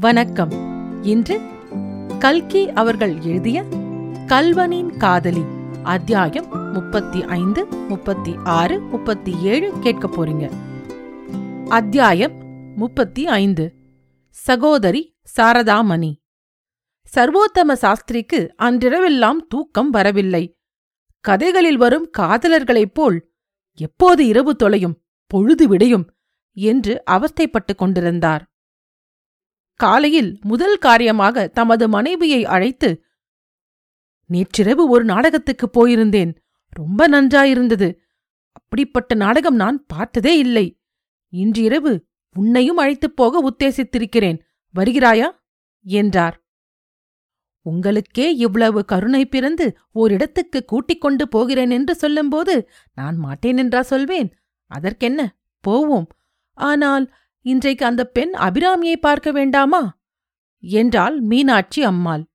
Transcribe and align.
வணக்கம். 0.00 0.50
இன்று 1.02 1.40
கல்கி 2.18 2.70
அவர்கள் 2.70 3.20
எழுதிய 3.20 3.62
கல்வனின் 4.26 4.96
காதலி 4.96 5.42
அத்தியாயம் 5.82 6.72
முப்பத்தி 6.72 7.24
ஐந்து 7.24 7.66
முப்பத்தி 7.66 8.34
ஆறு 8.44 8.80
முப்பத்தி 8.80 9.34
ஏழு 9.42 9.78
கேட்க 9.80 10.08
போறீங்க. 10.08 10.52
அத்தியாயம் 11.68 12.32
முப்பத்தி 12.76 13.26
ஐந்து. 13.26 13.74
சகோதரி 14.28 15.16
சாரதாமணி. 15.36 16.14
சர்வோத்தம 17.14 17.72
சாஸ்திரிக்கு 17.72 18.54
அன்றிரவெல்லாம் 18.62 19.46
தூக்கம் 19.48 19.90
வரவில்லை. 19.90 20.58
கதைகளில் 21.20 21.76
வரும் 21.76 22.10
காதலர்களைப் 22.18 22.94
போல் 22.94 23.30
எப்போது 23.74 24.26
இரவு 24.26 24.56
தொலையும் 24.56 25.02
பொழுது 25.26 25.68
விடையும் 25.68 26.10
என்று 26.52 27.02
அவஸ்தைப்பட்டுக் 27.10 27.76
கொண்டிருந்தார். 27.76 28.50
காலையில் 29.76 30.38
முதல் 30.40 30.78
காரியமாக 30.78 31.46
தமது 31.46 31.88
மனைவியை 31.88 32.44
அழைத்து 32.44 33.04
நேற்றிரவு 34.26 34.88
ஒரு 34.88 35.04
நாடகத்துக்குப் 35.04 35.72
போயிருந்தேன். 35.72 36.36
ரொம்ப 36.68 37.08
நன்றாயிருந்தது. 37.08 37.96
அப்படிப்பட்ட 38.52 39.14
நாடகம் 39.14 39.54
நான் 39.54 39.84
பார்த்ததே 39.86 40.38
இல்லை. 40.38 40.80
இன்றிரவு 41.28 42.06
உன்னையும் 42.34 42.76
அழைத்துப் 42.76 43.16
போக 43.16 43.50
உத்தேசித்திருக்கிறேன். 43.50 44.40
வருகிறாயா? 44.74 45.30
என்றார். 45.82 46.44
உங்களுக்கே 47.60 48.34
இவ்வளவு 48.34 48.84
கருணை 48.84 49.26
பிறந்து 49.26 49.76
ஓரிடத்துக்கு 49.94 50.64
கூட்டிக் 50.66 51.00
கொண்டு 51.00 51.28
போகிறேன் 51.28 51.70
என்று 51.70 51.94
சொல்லும்போது 51.94 52.68
நான் 52.94 53.16
மாட்டேன் 53.16 53.56
என்றா 53.56 53.82
சொல்வேன். 53.82 54.34
அதற்கென்ன? 54.66 55.36
போவோம். 55.60 56.06
ஆனால் 56.52 57.14
இன்றைக்கு 57.46 57.86
அந்த 57.86 58.04
பெண் 58.04 58.34
அபிராமியை 58.34 58.96
பார்க்க 58.96 59.30
வேண்டாமா? 59.30 59.98
என்றாள் 60.58 61.20
மீனாட்சி 61.20 61.82
அம்மாள். 61.82 62.26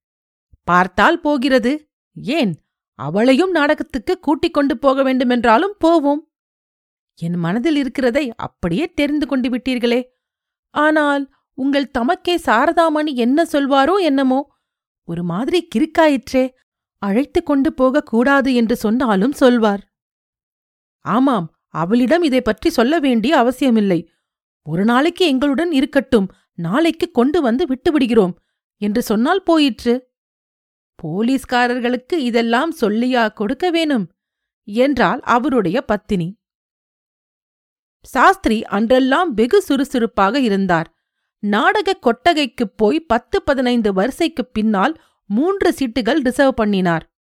பார்த்தால் 0.63 1.20
போகிறது. 1.20 1.91
ஏன்? 2.13 2.62
அவளையும் 2.93 3.51
நாடகத்துக்கு 3.51 4.20
கூட்டிக் 4.20 4.53
கொண்டு 4.53 4.77
போக 4.77 5.03
வேண்டுமென்றாலும் 5.03 5.76
போவோம். 5.77 6.31
என் 7.15 7.35
மனதில் 7.35 7.76
இருக்கிறதை 7.76 8.34
அப்படியே 8.35 8.93
தெரிந்து 8.93 9.27
கொண்டு 9.27 9.49
விட்டீர்களே. 9.49 10.03
ஆனால் 10.70 11.29
உங்கள் 11.53 11.91
தமக்கே 11.98 12.35
சாரதாமணி 12.46 13.15
என்ன 13.15 13.43
சொல்வாரோ 13.43 13.99
என்னமோ? 13.99 14.51
ஒரு 15.03 15.23
மாதிரி 15.23 15.68
கிறுக்காயிற்றே. 15.75 16.49
அழைத்துக் 16.98 17.46
கொண்டு 17.46 17.73
போகக் 17.73 18.05
கூடாது 18.05 18.53
என்று 18.53 18.75
சொன்னாலும் 18.75 19.31
சொல்வார். 19.31 19.93
ஆமாம் 20.99 21.55
அவளிடம் 21.68 22.23
இதை 22.23 22.41
பற்றி 22.41 22.70
சொல்ல 22.70 22.99
வேண்டிய 22.99 23.37
அவசியமில்லை. 23.37 24.09
ஒரு 24.63 24.85
நாளைக்கு 24.85 25.26
எங்களுடன் 25.26 25.71
இருக்கட்டும். 25.71 26.31
நாளைக்கு 26.54 27.12
கொண்டு 27.12 27.41
வந்து 27.41 27.65
விட்டுவிடுகிறோம். 27.65 28.34
என்று 28.77 29.01
சொன்னால் 29.01 29.43
போயிற்று. 29.43 30.09
போலீஸ்காரர்களுக்கு 31.03 32.13
இதெல்லாம் 32.13 32.73
சொல்லியா 32.81 33.34
கொடுக்க 33.34 33.70
வேணும்? 33.70 34.12
என்றாள் 34.63 35.20
அவருடைய 35.20 35.81
பத்தினி. 35.81 36.40
சாஸ்திரி 38.01 38.62
அன்றெல்லாம் 38.62 39.27
வெகு 39.27 39.62
சுறுசுறுப்பாக 39.62 40.40
இருந்தார். 40.40 40.93
நாடக 41.40 41.99
கொட்டகைக்குப் 41.99 42.77
போய் 42.77 42.99
பத்து 42.99 43.43
பதினைந்து 43.43 43.93
வரிசைக்குப் 43.93 44.53
பின்னால் 44.53 45.01
மூன்று 45.25 45.75
சீட்டுகள் 45.79 46.20
ரிசர்வ் 46.20 46.53
பண்ணினார். 46.53 47.15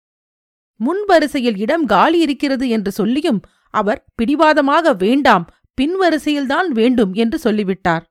முன் 0.75 1.03
வரிசையில் 1.05 1.57
இடம் 1.57 1.85
காலி 1.85 2.19
இருக்கிறது 2.19 2.69
என்று 2.69 2.91
சொல்லியும் 2.91 3.41
அவர் 3.69 4.05
பிடிவாதமாக 4.15 4.93
வேண்டாம் 4.93 5.49
பின்வரிசையில்தான் 5.79 6.67
வேண்டும் 6.67 7.13
என்று 7.13 7.37
சொல்லிவிட்டார். 7.39 8.03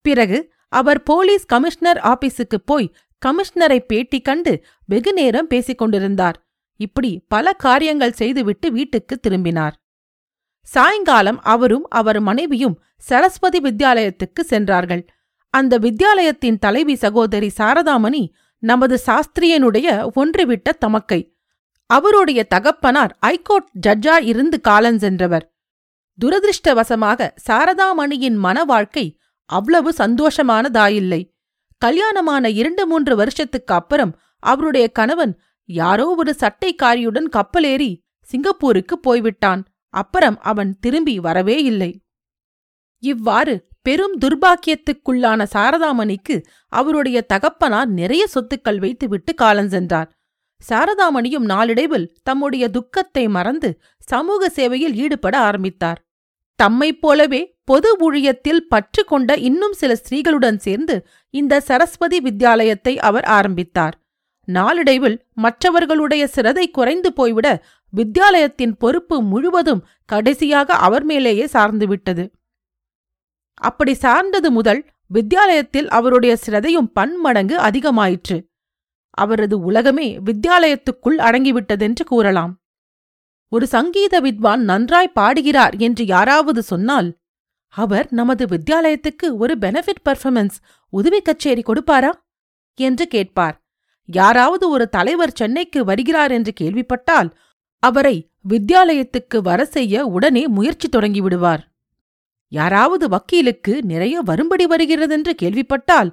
பிறகு 0.00 0.52
அவர் 0.68 1.02
போலீஸ் 1.02 1.46
கமிஷனர் 1.46 2.00
ஆபீஸுக்கு 2.04 2.58
போய் 2.64 2.94
கமிஷனரை 3.26 3.78
பேட்டி 3.78 4.20
கண்டு 4.20 4.64
வெகுநேரம் 4.86 5.46
பேசிக் 5.46 5.78
கொண்டிருந்தார். 5.78 6.36
இப்படி 6.76 7.24
பல 7.28 7.52
காரியங்கள் 7.52 8.12
செய்துவிட்டு 8.12 8.72
வீட்டுக்கு 8.72 9.18
திரும்பினார். 9.18 9.74
சாயங்காலம் 10.62 11.40
அவரும் 11.42 11.86
அவர் 11.88 12.20
மனைவியும் 12.20 12.82
சரஸ்வதி 12.98 13.60
வித்யாலயத்துக்கு 13.60 14.40
சென்றார்கள். 14.40 15.04
அந்த 15.54 15.78
வித்யாலயத்தின் 15.78 16.58
தலைவி 16.58 16.94
சகோதரி 16.94 17.50
சாரதாமணி 17.56 18.28
நமது 18.58 19.00
சாஸ்திரியனுடைய 19.06 20.08
ஒன்றுவிட்ட 20.16 20.72
தமக்கை. 20.78 21.20
அவருடைய 21.86 22.44
தகப்பனார் 22.44 23.18
ஐகோர்ட் 23.26 23.70
ஜட்ஜா 23.86 24.22
இருந்து 24.22 24.60
காலஞ்சென்றவர். 24.68 25.46
துரதிருஷ்டவசமாக 26.20 27.28
சாரதாமணியின் 27.48 28.38
மன 28.46 28.64
வாழ்க்கை 28.64 29.04
அவ்வளவு 29.50 29.90
சந்தோஷமானதாயில்லை. 29.98 31.20
கல்யாணமான 31.82 32.44
இரண்டு 32.50 32.82
மூன்று 32.86 33.16
வருஷத்துக்கு 33.16 33.74
அப்புறம் 33.74 34.12
அவருடைய 34.42 34.86
கணவன் 34.88 35.32
யாரோ 35.68 36.06
ஒரு 36.14 36.32
சட்டைக்காரியுடன் 36.40 37.28
கப்பலேறி 37.36 37.90
சிங்கப்பூருக்கு 38.28 38.94
போய்விட்டான். 38.98 39.62
அப்புறம் 39.94 40.36
அவன் 40.40 40.70
திரும்பி 40.80 41.14
வரவே 41.18 41.56
இல்லை. 41.62 41.90
இவ்வாறு 43.02 43.54
பெரும் 43.82 44.16
துர்பாக்கியத்துக்குள்ளான 44.20 45.46
சாரதாமணிக்கு 45.54 46.36
அவருடைய 46.72 47.18
தகப்பனார் 47.22 47.90
நிறைய 47.90 48.24
சொத்துக்கள் 48.34 48.78
வைத்துவிட்டு 48.78 49.32
காலஞ்சென்றார் 49.42 50.10
சாரதாமணியும் 50.68 51.46
நாளடைவில் 51.52 52.10
தம்முடைய 52.22 52.64
துக்கத்தை 52.68 53.24
மறந்து 53.28 53.70
சமூக 54.04 54.48
சேவையில் 54.48 54.94
ஈடுபட 54.94 55.34
ஆரம்பித்தார். 55.38 56.00
தம்மைப் 56.60 57.00
போலவே 57.00 57.56
பொது 57.64 57.90
ஊழியத்தில் 57.96 58.66
பற்று 58.68 59.04
கொண்ட 59.04 59.36
இன்னும் 59.36 59.72
சில 59.72 59.96
ஸ்திரீகளுடன் 60.00 60.56
சேர்ந்து 60.56 61.06
இந்த 61.30 61.60
சரஸ்வதி 61.60 62.18
வித்யாலயத்தை 62.20 62.96
அவர் 62.96 63.24
ஆரம்பித்தார். 63.24 63.94
நாளடைவில் 64.44 65.26
மற்றவர்களுடைய 65.34 66.28
சிரதை 66.34 66.70
குறைந்து 66.70 67.12
போய்விட 67.12 67.62
வித்யாலயத்தின் 67.92 68.74
பொறுப்பு 68.78 69.22
முழுவதும் 69.22 69.86
கடைசியாக 70.04 70.74
அவர் 70.74 71.04
மேலேயே 71.04 71.44
சார்ந்துவிட்டது 71.44 72.30
அப்படி 73.54 73.94
சார்ந்தது 73.94 74.50
முதல் 74.50 74.84
வித்யாலயத்தில் 75.14 75.88
அவருடைய 75.88 76.36
சிரதையும் 76.46 76.90
பன்மடங்கு 76.92 77.56
அதிகமாயிற்று. 77.58 78.36
அவரது 79.10 79.56
உலகமே 79.60 80.18
வித்யாலயத்துக்குள் 80.18 81.18
அடங்கிவிட்டதென்று 81.18 82.04
கூறலாம். 82.06 82.52
ஒரு 83.52 83.66
சங்கீத 83.66 84.20
வித்வான் 84.20 84.60
நன்றாய் 84.60 85.08
பாடுகிறார் 85.08 85.76
என்று 85.76 86.06
யாராவது 86.06 86.62
சொன்னால் 86.62 87.18
அவர் 87.68 88.06
நமது 88.10 88.46
வித்யாலயத்துக்கு 88.46 89.36
ஒரு 89.38 89.58
பெனிஃபிட் 89.60 90.04
பர்ஃபார்மன்ஸ் 90.04 90.56
உதவி 90.88 91.22
கச்சேரி 91.22 91.62
கொடுப்பாரா? 91.62 92.12
என்று 92.74 93.08
கேட்பார். 93.08 93.56
யாராவது 94.04 94.70
ஒரு 94.70 94.88
தலைவர் 94.88 95.32
சென்னைக்கு 95.32 95.84
வருகிறார் 95.84 96.30
என்று 96.30 96.52
கேள்விப்பட்டால் 96.60 97.34
அவரை 97.78 98.30
வித்யாலயத்துக்கு 98.48 99.38
வர 99.42 99.64
செய்ய 99.64 100.04
உடனே 100.06 100.46
முயற்சி 100.46 100.88
தொடங்கிவிடுவார் 100.88 101.62
யாராவது 102.48 103.08
வக்கீலுக்கு 103.08 103.82
நிறைய 103.82 104.20
வரும்படி 104.20 104.66
வருகிறதென்று 104.66 105.34
கேள்விப்பட்டால் 105.34 106.10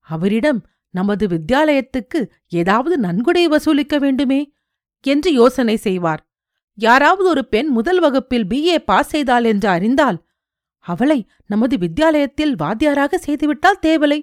அவரிடம் 0.00 0.66
நமது 0.90 1.26
வித்யாலயத்துக்கு 1.26 2.28
ஏதாவது 2.48 2.98
நன்கொடை 2.98 3.48
வசூலிக்க 3.48 3.98
வேண்டுமே? 3.98 4.52
என்று 5.00 5.32
யோசனை 5.32 5.76
செய்வார். 5.76 6.31
யாராவது 6.74 7.28
ஒரு 7.28 7.42
பெண் 7.44 7.66
முதல் 7.66 8.00
வகுப்பில் 8.00 8.46
பிஏ 8.46 8.76
பாஸ் 8.78 9.08
செய்தாள் 9.08 9.44
என்று 9.44 9.68
அறிந்தால் 9.68 10.18
அவளை 10.78 11.28
நமது 11.46 11.76
வித்யாலயத்தில் 11.76 12.54
வாத்தியாராக 12.56 13.18
செய்துவிட்டால் 13.18 13.82
தேவலை 13.82 14.20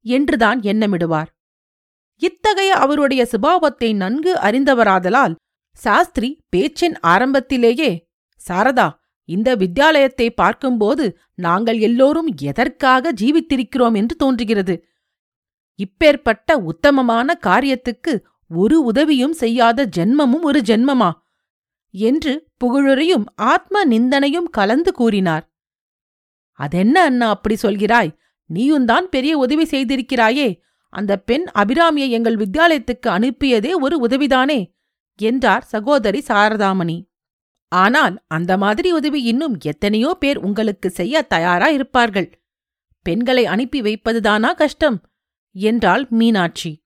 என்றுதான் 0.00 0.60
எண்ணமிடுவார். 0.60 1.30
இத்தகைய 2.16 2.74
அவருடைய 2.74 3.26
சுபாவத்தை 3.32 3.94
நன்கு 3.94 4.32
அறிந்தவராதலால் 4.34 5.34
சாஸ்திரி 5.70 6.30
பேச்சின் 6.48 6.96
ஆரம்பத்திலேயே 7.00 8.10
சாரதா 8.48 8.88
இந்த 9.24 9.56
வித்யாலயத்தை 9.56 10.30
பார்க்கும்போது 10.30 11.04
நாங்கள் 11.34 11.78
எல்லோரும் 11.78 12.28
எதற்காக 12.40 13.12
ஜீவித்திருக்கிறோம்? 13.12 13.96
என்று 13.96 14.16
தோன்றுகிறது. 14.16 14.74
இப்பேற்பட்ட 15.78 16.54
உத்தமமான 16.54 17.38
காரியத்துக்கு 17.46 18.12
ஒரு 18.50 18.82
உதவியும் 18.82 19.32
செய்யாத 19.32 19.88
ஜென்மமும் 19.96 20.42
ஒரு 20.42 20.60
ஜென்மமா? 20.60 21.10
என்று 21.94 22.48
புகழுரையும் 22.64 23.24
ஆத்ம 23.34 23.84
நிந்தனையும் 23.84 24.48
கலந்து 24.50 24.92
கூறினார். 24.92 25.52
அதென்ன 26.52 27.02
அண்ணா 27.02 27.28
அப்படி 27.28 27.56
சொல்கிறாய்? 27.62 28.16
நீயுந்தான் 28.50 29.06
பெரிய 29.10 29.38
உதவி 29.38 29.64
செய்திருக்கிறாயே. 29.64 30.60
அந்த 30.88 31.18
பெண் 31.18 31.44
அபிராமியை 31.54 32.08
எங்கள் 32.08 32.36
வித்யாலயத்துக்கு 32.36 33.08
அனுப்பியதே 33.08 33.72
ஒரு 33.80 34.06
உதவிதானே? 34.06 34.60
என்றார் 35.16 35.64
சகோதரி 35.64 36.22
சாரதாமணி. 36.28 37.10
ஆனால் 37.68 38.24
அந்த 38.26 38.56
மாதிரி 38.56 38.92
உதவி 38.92 39.22
இன்னும் 39.22 39.58
எத்தனையோ 39.60 40.16
பேர் 40.20 40.38
உங்களுக்கு 40.38 40.90
செய்ய 40.90 41.22
தயாரா 41.22 41.68
இருப்பார்கள் 41.68 42.28
பெண்களை 43.06 43.46
அனுப்பி 43.46 43.80
வைப்பதுதானா 43.80 44.54
கஷ்டம்? 44.54 44.98
என்றாள் 45.54 46.06
மீனாட்சி. 46.10 46.84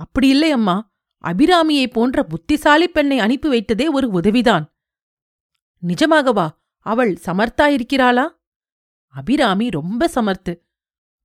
அப்படி 0.00 0.28
இல்லை 0.28 0.50
அம்மா. 0.50 0.76
அபிராமியைப் 1.26 1.92
போன்ற 1.92 2.24
புத்திசாலி 2.24 2.88
பெண்ணை 2.88 3.18
அனுப்பி 3.18 3.48
வைத்ததே 3.48 3.86
ஒரு 3.92 4.08
உதவிதான். 4.10 4.64
நிஜமாகவா 5.82 6.46
அவள் 6.86 7.18
சமர்த்தா 7.26 7.66
இருக்கிறாளா 7.66 8.26
அபிராமி 9.14 9.68
ரொம்ப 9.68 10.08
சமர்த்து. 10.14 10.52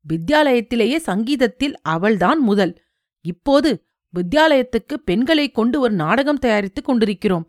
வித்யாலயத்திலேயே 0.05 0.97
சங்கீதத்தில் 0.99 1.75
அவள்தான் 1.85 2.39
முதல். 2.39 2.73
இப்போது 3.25 3.71
வித்யாலயத்துக்கு 4.13 4.93
பெண்களை 5.05 5.51
கொண்டு 5.51 5.79
ஒரு 5.79 5.93
நாடகம் 5.93 6.39
தயாரித்துக் 6.39 6.85
கொண்டிருக்கிறோம். 6.85 7.45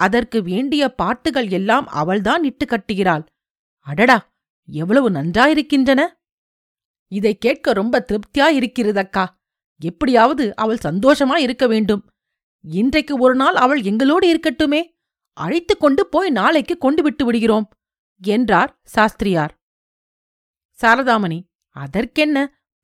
அதற்கு 0.00 0.42
வேண்டிய 0.42 0.82
பாட்டுகள் 0.94 1.48
எல்லாம் 1.48 1.86
அவள்தான் 1.92 2.44
இட்டு 2.44 2.66
கட்டுகிறாள். 2.66 3.24
அடடா! 3.86 4.18
எவ்வளவு 4.68 5.10
நன்றாயிருக்கின்றன! 5.10 6.00
இதை 7.12 7.38
கேட்க 7.38 7.72
ரொம்ப 7.72 8.06
திருப்தியா 8.08 8.46
இருக்கிறதக்கா 8.58 9.24
எப்படியாவது 9.82 10.56
அவள் 10.56 10.84
சந்தோஷமா 10.84 11.36
இருக்க 11.36 11.66
வேண்டும். 11.66 12.02
இன்றைக்கு 12.64 13.18
ஒரு 13.18 13.34
நாள் 13.34 13.54
அவள் 13.54 13.82
எங்களோடு 13.82 14.26
இருக்கட்டுமே. 14.32 14.80
அழைத்து 15.36 15.76
கொண்டு 15.76 16.06
போய் 16.06 16.30
நாளைக்கு 16.30 16.78
கொண்டு 16.78 17.02
விட்டு 17.02 17.24
விடுகிறோம் 17.24 17.68
என்றார் 18.22 18.80
சாஸ்திரியார். 18.84 19.54
சாரதாமணி 20.78 21.38
அதற்கென்ன? 21.76 22.38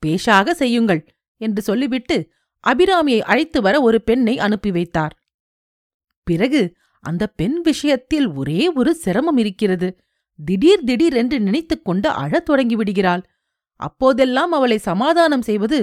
பேஷாக 0.06 0.50
செய்யுங்கள் 0.50 1.06
என்று 1.36 1.62
சொல்லிவிட்டு 1.62 2.16
அபிராமியை 2.64 3.20
அழைத்து 3.20 3.60
வர 3.60 3.80
ஒரு 3.80 4.02
பெண்ணை 4.02 4.38
அனுப்பி 4.38 4.70
வைத்தார். 4.70 5.14
பிறகு 6.22 6.76
அந்த 7.04 7.26
பெண் 7.26 7.60
விஷயத்தில் 7.62 8.28
ஒரே 8.32 8.72
ஒரு 8.72 8.94
சிரமம் 8.94 9.36
இருக்கிறது. 9.36 9.88
திடீர் 10.38 10.84
திடீர் 10.84 11.12
என்று 11.12 11.40
நினைத்துக் 11.40 11.84
கொண்டு 11.84 12.08
அழத் 12.08 12.50
தொடங்கிவிடுகிறாள் 12.50 13.22
அப்போதெல்லாம் 13.80 14.52
அவளை 14.52 14.78
சமாதானம் 14.78 15.42
செய்வது 15.42 15.78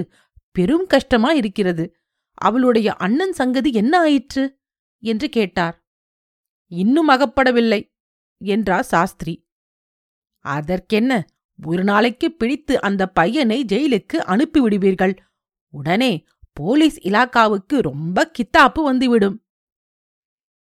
பெரும் 0.56 0.86
கஷ்டமா 0.86 1.30
இருக்கிறது. 1.30 1.96
அவளுடைய 2.34 2.94
அண்ணன் 2.94 3.32
சங்கதி 3.32 3.72
என்ன 3.72 3.98
ஆயிற்று? 3.98 4.60
என்று 4.98 5.28
கேட்டார். 5.28 5.86
இன்னும் 6.66 7.08
அகப்படவில்லை 7.08 7.94
என்றார் 8.38 8.84
சாஸ்திரி. 8.84 9.48
அதற்கென்ன? 10.40 11.26
ஒரு 11.66 11.84
நாளைக்கு 11.84 12.32
பிடித்து 12.32 12.80
அந்த 12.80 13.06
பையனை 13.06 13.64
ஜெயிலுக்கு 13.64 14.16
அனுப்பிவிடுவீர்கள். 14.16 15.16
உடனே 15.70 16.24
போலீஸ் 16.52 17.00
இலாக்காவுக்கு 17.00 17.80
ரொம்ப 17.80 18.30
கித்தாப்பு 18.38 18.82
வந்துவிடும். 18.82 19.46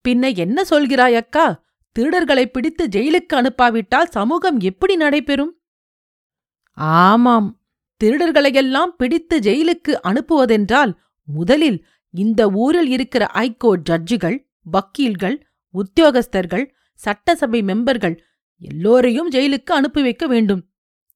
பின்ன 0.08 0.36
என்ன 0.36 0.62
சொல்கிறாய் 0.62 1.14
அக்கா? 1.14 1.64
திருடர்களை 1.98 2.46
பிடித்து 2.46 2.88
ஜெயிலுக்கு 2.88 3.32
அனுப்பாவிட்டால் 3.32 4.10
சமூகம் 4.10 4.60
எப்படி 4.60 4.96
நடைபெறும்? 4.96 5.62
ஆமாம் 6.72 7.59
திருடர்களையெல்லாம் 8.04 8.94
பிடித்து 8.96 9.38
ஜெயிலுக்கு 9.38 9.98
அனுப்புவதென்றால் 10.02 10.92
முதலில் 11.24 11.84
இந்த 12.10 12.50
ஊரில் 12.50 12.88
இருக்கிற 12.88 13.30
ஐகோர்ட் 13.34 13.82
ஜட்ஜுகள் 13.90 14.46
வக்கீல்கள் 14.72 15.40
உத்தியோகஸ்தர்கள் 15.74 16.70
சட்டசபை 16.94 17.62
மெம்பர்கள் 17.62 18.18
எல்லோரையும் 18.58 19.30
ஜெயிலுக்கு 19.30 19.72
அனுப்பி 19.72 20.02
வைக்க 20.02 20.26
வேண்டும். 20.26 20.68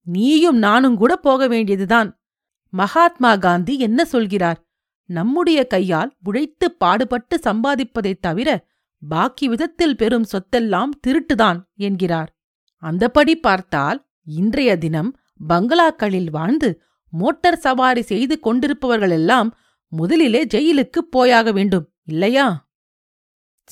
நீயும் 0.05 0.57
நானும் 0.57 0.97
கூட 0.97 1.17
போக 1.17 1.49
வேண்டியதுதான். 1.49 2.23
மகாத்மா 2.69 3.37
காந்தி 3.37 3.79
என்ன 3.79 4.05
சொல்கிறார்? 4.05 4.69
நம்முடைய 5.07 5.67
கையால் 5.67 6.17
உழைத்து 6.25 6.73
பாடுபட்டு 6.73 7.41
சம்பாதிப்பதைத் 7.43 8.21
தவிர 8.21 8.67
பாக்கி 9.09 9.49
விதத்தில் 9.49 9.97
பெறும் 9.97 10.25
சொத்தெல்லாம் 10.33 10.89
திருட்டுதான் 11.07 11.61
என்கிறார். 11.75 12.39
அந்தபடி 12.83 13.35
பார்த்தால் 13.35 14.07
இன்றைய 14.25 14.79
தினம் 14.79 15.19
பங்களாக்களில் 15.49 16.31
வாழ்ந்து 16.31 16.83
மோட்டார் 17.11 17.57
சவாரி 17.57 18.03
செய்து 18.03 18.39
கொண்டிருப்பவர்களெல்லாம் 18.43 19.51
முதலிலே 19.89 20.47
ஜெயிலுக்குப் 20.47 21.11
போயாக 21.11 21.53
வேண்டும் 21.53 21.93
இல்லையா? 22.05 22.69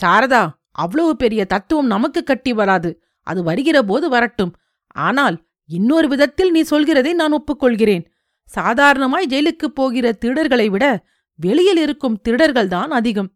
சாரதா 0.01 0.51
அவ்வளவு 0.71 1.17
பெரிய 1.17 1.45
தத்துவம் 1.45 1.87
நமக்கு 1.87 2.23
கட்டி 2.23 2.53
வராது. 2.53 3.03
அது 3.21 3.43
வருகிறபோது 3.43 4.09
வரட்டும். 4.09 4.57
ஆனால் 4.87 5.47
இன்னொரு 5.65 6.09
விதத்தில் 6.09 6.51
நீ 6.51 6.63
சொல்கிறதை 6.63 7.13
நான் 7.13 7.43
ஒப்புக்கொள்கிறேன். 7.43 8.07
சாதாரணமாய் 8.45 9.27
ஜெயிலுக்குப் 9.29 9.75
போகிற 9.75 10.19
திருடர்களை 10.25 10.67
விட 10.67 11.07
வெளியில் 11.35 11.77
இருக்கும் 11.77 12.21
திருடர்கள்தான் 12.29 12.87
அதிகம். 12.87 13.33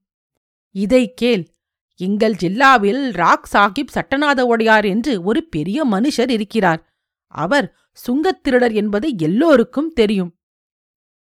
இதை 0.70 1.14
கேள். 1.14 1.54
எங்கள் 1.96 2.34
ஜில்லாவில் 2.40 3.12
ராக் 3.12 3.48
சாஹிப் 3.52 3.94
சட்டநாத 3.94 4.44
ஒடையார் 4.44 4.84
என்று 4.84 5.22
ஒரு 5.22 5.44
பெரிய 5.44 5.86
மனுஷர் 5.86 6.30
இருக்கிறார். 6.30 6.94
அவர் 7.26 7.76
சுங்கத் 8.06 8.42
திருடர் 8.42 8.72
என்பது 8.72 9.14
எல்லோருக்கும் 9.18 9.92
தெரியும். 9.92 10.38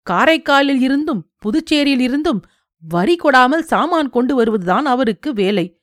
காரைக்காலில் 0.10 0.82
இருந்தும் 0.82 1.32
புதுச்சேரியில் 1.38 2.00
இருந்தும் 2.00 2.42
வரி 2.78 3.16
கொடாமல் 3.16 3.60
சாமான் 3.60 4.10
கொண்டு 4.10 4.36
வருவதுதான் 4.36 4.86
அவருக்கு 4.86 5.34
வேலை. 5.34 5.82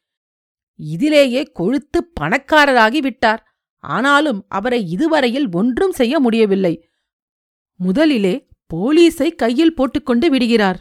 இதிலேயே 0.78 1.52
கொழுத்து 1.52 2.12
பணக்காரராகி 2.20 2.98
விட்டார். 2.98 3.46
ஆனாலும் 3.78 4.44
அவரை 4.48 4.90
இதுவரையில் 4.90 5.48
ஒன்றும் 5.52 5.92
செய்ய 5.92 6.20
முடியவில்லை. 6.20 6.88
முதலிலே 7.76 8.48
போலீஸை 8.74 9.34
கையில் 9.34 9.74
போட்டுக்கொண்டு 9.74 10.30
விடுகிறார். 10.30 10.80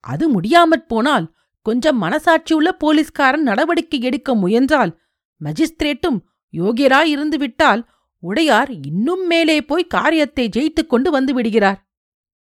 அது 0.00 0.28
முடியாமற் 0.28 0.88
போனால் 0.88 1.34
கொஞ்சம் 1.62 2.02
மனசாட்சியுள்ள 2.02 2.68
போலீஸ்காரன் 2.68 3.42
நடவடிக்கை 3.42 4.00
எடுக்க 4.00 4.34
முயன்றால் 4.34 5.00
மஜிஸ்திரேட்டும் 5.44 6.20
யோகியராயிருந்து 6.52 7.36
விட்டால் 7.36 7.88
உடையார் 8.18 8.70
இன்னும் 8.86 9.26
மேலே 9.26 9.62
போய் 9.62 9.86
காரியத்தை 9.86 10.48
ஜெயித்துக் 10.56 10.86
கொண்டு 10.86 11.10
வந்து 11.10 11.34
விடுகிறார். 11.34 11.88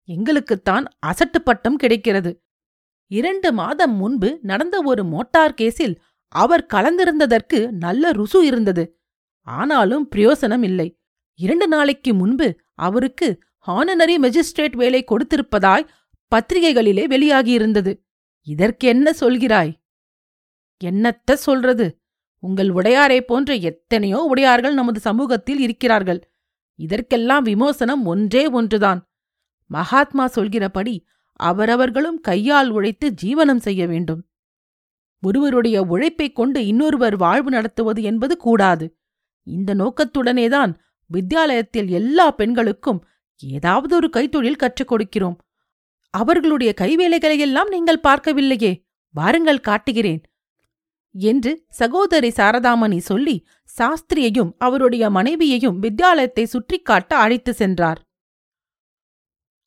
எங்களுக்குத்தான் 0.08 0.84
அசட்டு 1.06 1.38
பட்டம் 1.44 1.76
கிடைக்கிறது. 1.76 2.44
இரண்டு 3.06 3.52
மாதம் 3.52 3.94
முன்பு 3.94 4.38
நடந்த 4.42 4.82
ஒரு 4.84 5.04
மோட்டார் 5.04 5.54
கேஸில் 5.60 5.96
அவர் 6.28 6.66
கலந்திருந்ததற்கு 6.74 7.70
நல்ல 7.70 8.10
ருசு 8.10 8.40
இருந்தது. 8.42 9.00
ஆனாலும் 9.40 10.08
பிரயோசனம் 10.16 10.62
இல்லை. 10.62 11.00
இரண்டு 11.34 11.68
நாளைக்கு 11.68 12.14
முன்பு 12.14 12.60
அவருக்கு 12.74 13.38
ஹானனரி 13.66 14.16
மெஜிஸ்ட்ரேட் 14.22 14.76
வேலை 14.76 15.04
கொடுத்திருப்பதாய் 15.04 15.88
பத்திரிகைகளிலே 16.34 17.06
வெளியாகியிருந்தது. 17.06 18.02
இதற்கென்ன 18.42 19.10
சொல்கிறாய்? 19.20 19.72
என்னத்த 20.84 21.32
சொல்றது? 21.32 22.03
உங்கள் 22.44 22.68
உடையாரை 22.68 23.20
போன்ற 23.20 23.54
எத்தனையோ 23.54 24.18
உடையார்கள் 24.22 24.74
நமது 24.74 25.00
சமூகத்தில் 25.00 25.58
இருக்கிறார்கள். 25.58 26.32
இதற்கெல்லாம் 26.74 27.42
விமோசனம் 27.42 28.04
ஒன்றே 28.04 28.46
ஒன்றுதான். 28.46 29.10
மகாத்மா 29.66 30.26
சொல்கிறபடி 30.26 31.06
அவரவர்களும் 31.32 32.20
கையால் 32.20 32.68
உழைத்து 32.68 33.14
ஜீவனம் 33.22 33.56
செய்ய 33.56 33.86
வேண்டும். 33.86 34.26
ஒருவருடைய 35.20 35.82
உழைப்பைக் 35.82 36.34
கொண்டு 36.34 36.66
இன்னொருவர் 36.66 37.16
வாழ்வு 37.16 37.50
நடத்துவது 37.50 38.02
என்பது 38.02 38.36
கூடாது. 38.36 38.98
இந்த 39.42 39.74
நோக்கத்துடனேதான் 39.74 40.74
வித்யாலயத்தில் 41.12 41.88
எல்லா 41.88 42.30
பெண்களுக்கும் 42.30 43.04
ஏதாவது 43.36 43.96
ஒரு 43.96 44.10
கைத்தொழில் 44.12 44.56
கற்றுக் 44.56 44.92
கொடுக்கிறோம். 44.92 45.36
அவர்களுடைய 46.10 46.74
கைவேலைகளையெல்லாம் 46.80 47.68
நீங்கள் 47.68 48.04
பார்க்கவில்லையே. 48.08 48.84
வாருங்கள் 49.10 49.60
காட்டுகிறேன். 49.60 50.22
என்று 51.16 51.64
சகோதரி 51.68 52.28
சாரதாமணி 52.28 52.98
சொல்லி 52.98 53.46
சாஸ்திரியையும் 53.78 54.52
அவருடைய 54.58 55.10
மனைவியையும் 55.10 55.82
வித்யாலயத்தை 55.82 56.44
சுற்றிக்காட்ட 56.44 57.08
அழைத்து 57.08 57.54
சென்றார். 57.54 58.02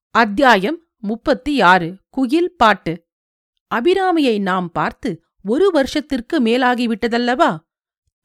அத்தியாயம் 0.09 0.85
முப்பத்தி 0.97 1.61
ஆறு 1.61 1.95
குயில் 2.09 2.55
பாட்டு. 2.55 3.07
அபிராமியை 3.75 4.41
நாம் 4.41 4.71
பார்த்து 4.71 5.23
ஒரு 5.43 5.69
வருஷத்திற்கு 5.71 6.41
மேலாகிவிட்டதல்லவா? 6.41 7.57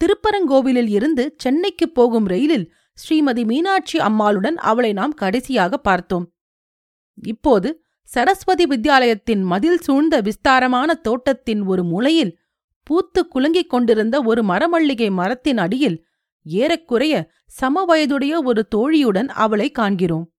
திருப்பரங்கோவிலில் 0.04 0.88
இருந்து 0.88 1.34
சென்னைக்குப் 1.38 1.94
போகும் 1.94 2.26
ரயிலில் 2.26 2.72
ஸ்ரீமதி 2.94 3.44
மீனாட்சி 3.44 3.98
அம்மாளுடன் 3.98 4.56
அவளை 4.56 4.92
நாம் 4.92 5.12
கடைசியாக 5.12 5.78
பார்த்தோம். 5.78 6.34
இப்போது 7.14 7.84
சரஸ்வதி 8.02 8.64
வித்யாலயத்தின் 8.64 9.42
மதில் 9.42 9.78
சூழ்ந்த 9.78 10.20
விஸ்தாரமான 10.20 10.94
தோட்டத்தின் 10.94 11.62
ஒரு 11.62 11.84
மூலையில் 11.84 12.40
பூத்து 12.82 13.28
குலுங்கிக் 13.34 13.68
கொண்டிருந்த 13.68 14.22
ஒரு 14.22 14.42
மரமல்லிகை 14.42 15.10
மரத்தின் 15.10 15.58
அடியில் 15.58 16.04
ஏறக்குறைய 16.42 17.30
சமவயதுடைய 17.60 18.44
ஒரு 18.44 18.68
தோழியுடன் 18.74 19.28
அவளை 19.28 19.70
காண்கிறோம். 19.70 20.32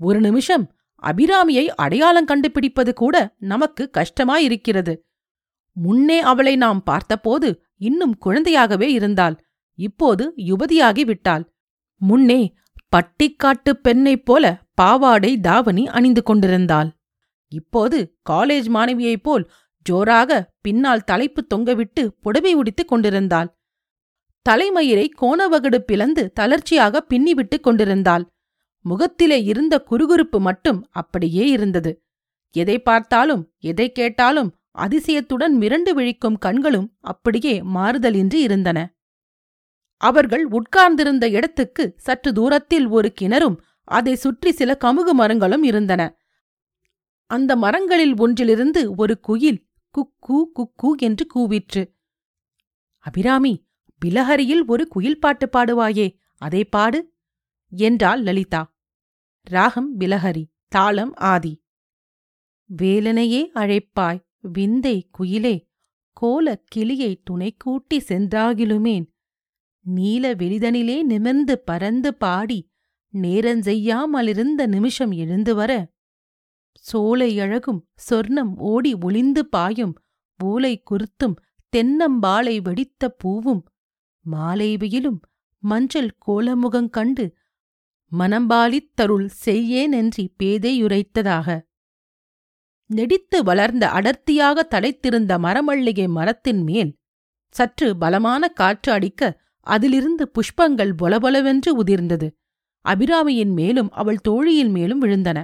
ஒரு 0.00 0.20
நிமிஷம் 0.20 0.64
அபிராமியை 1.02 1.66
அடையாளம் 1.66 2.24
கண்டுபிடிப்பது 2.24 2.92
கூட 2.92 3.34
நமக்கு 3.38 3.90
கஷ்டமாயிருக்கிறது. 3.92 4.96
முன்னே 5.72 6.20
அவளை 6.20 6.56
நாம் 6.56 6.82
பார்த்தபோது 6.82 7.62
இன்னும் 7.76 8.14
குழந்தையாகவே 8.24 8.88
இருந்தாள். 8.90 9.36
இப்போது 9.78 10.32
யுவதியாகி 10.36 11.04
விட்டாள். 11.04 11.52
முன்னே 12.00 12.54
பட்டிக்காட்டு 12.96 13.70
பெண்ணைப் 13.82 14.24
போல 14.24 14.62
பாவாடை 14.74 15.40
தாவணி 15.40 15.88
அணிந்து 15.88 16.22
கொண்டிருந்தாள். 16.22 16.90
இப்போது 17.52 17.98
காலேஜ் 18.30 18.68
மாணவியைப் 18.68 19.22
போல் 19.22 19.50
ஜோராக 19.88 20.38
பின்னால் 20.60 21.04
தலைப்பு 21.04 21.46
தொங்கவிட்டு 21.54 22.02
புடவை 22.06 22.54
உடித்துக் 22.54 22.88
கொண்டிருந்தாள். 22.88 23.48
தலைமயிரை 24.46 25.06
கோணவகடு 25.20 25.78
பிளந்து 25.78 26.32
தளர்ச்சியாக 26.32 27.04
பின்னிவிட்டுக் 27.08 27.62
கொண்டிருந்தாள். 27.62 28.24
முகத்திலே 28.84 29.38
இருந்த 29.42 29.84
குறுகுறுப்பு 29.90 30.38
மட்டும் 30.38 30.86
அப்படியே 30.90 31.44
இருந்தது. 31.48 32.02
எதை 32.54 32.76
பார்த்தாலும் 32.82 33.42
எதை 33.60 33.92
கேட்டாலும் 33.92 34.50
அதிசயத்துடன் 34.78 35.54
மிரண்டு 35.60 35.90
விழிக்கும் 35.90 36.38
கண்களும் 36.38 36.88
அப்படியே 37.00 37.60
மாறுதலின்றி 37.60 38.40
இருந்தன. 38.40 38.78
அவர்கள் 40.00 40.44
உட்கார்ந்திருந்த 40.48 41.24
இடத்துக்கு 41.28 41.84
சற்று 41.96 42.32
தூரத்தில் 42.32 42.86
ஒரு 42.88 43.08
கிணறும் 43.20 43.56
அதை 43.84 44.14
சுற்றி 44.14 44.50
சில 44.52 44.70
கமுகு 44.84 45.12
மரங்களும் 45.12 45.62
இருந்தன. 45.62 46.02
அந்த 47.30 47.52
மரங்களில் 47.56 48.14
ஒன்றிலிருந்து 48.18 48.94
ஒரு 48.94 49.14
குயில் 49.20 49.60
குக்கூ 49.96 50.36
குக்கூ 50.52 50.94
என்று 50.96 51.26
கூவிற்று. 51.34 51.94
அபிராமி 52.98 53.66
பிலஹரியில் 54.04 54.64
ஒரு 54.66 54.88
குயில் 54.88 55.20
பாட்டு 55.20 55.48
பாடுவாயே 55.52 56.16
அதை 56.36 56.64
பாடு 56.64 57.14
என்றாள் 57.72 58.22
லலிதா. 58.22 58.76
ராகம் 59.42 60.00
பிலஹரி 60.00 60.44
தாளம் 60.68 61.14
ஆதி. 61.14 61.64
வேலனையே 62.70 63.42
அழைப்பாய் 63.54 64.24
விந்தை 64.40 65.10
குயிலே 65.10 65.68
கோலக் 66.12 66.66
கிளியை 66.66 67.20
துணை 67.22 67.54
கூட்டி 67.56 67.98
சென்றாகிலுமேன். 67.98 69.06
நீல 69.80 70.34
வெளிதனிலே 70.34 71.02
நிமிர்ந்து 71.02 71.58
பறந்து 71.58 72.14
பாடி 72.14 72.70
நேரஞ்செய்யாமலிருந்த 73.14 74.66
நிமிஷம் 74.66 75.10
எழுந்து 75.10 75.54
வர 75.54 75.95
சோலை 76.80 77.40
அழகும் 77.40 77.88
சொர்ணம் 78.10 78.52
ஓடி 78.56 78.94
ஒளிந்து 78.94 79.46
பாயும் 79.46 79.94
ஓலை 80.40 80.82
குருத்தும் 80.82 81.36
தென்னம்பாளை 81.76 82.62
வெடித்த 82.62 83.08
பூவும் 83.08 83.68
மாலை 84.20 84.76
வெயிலும் 84.76 85.20
மஞ்சள் 85.58 86.10
கோலமுகங் 86.26 86.90
கண்டு 86.90 87.36
மனம்பாலித் 88.12 88.92
தருள் 88.94 89.30
செய்யேனென்றி 89.44 90.24
பேதையுரைத்ததாக 90.42 91.64
நெடித்து 92.86 93.44
வளர்ந்த 93.44 93.88
அடர்த்தியாக 93.88 94.62
தடைத்திருந்த 94.62 95.38
மரமல்லிகை 95.38 96.08
மரத்தின் 96.08 96.62
மேல் 96.62 96.98
சற்று 97.48 97.96
பலமான 97.96 98.48
காற்று 98.48 98.92
அடிக்க 98.92 99.44
அதிலிருந்து 99.60 100.30
புஷ்பங்கள் 100.30 100.92
பொலபொலவென்று 100.96 101.82
உதிர்ந்தது. 101.82 102.28
அபிராமியின் 102.84 103.52
மேலும் 103.52 103.90
அவள் 103.90 104.20
தோழியின் 104.28 104.70
மேலும் 104.70 105.02
விழுந்தன. 105.02 105.38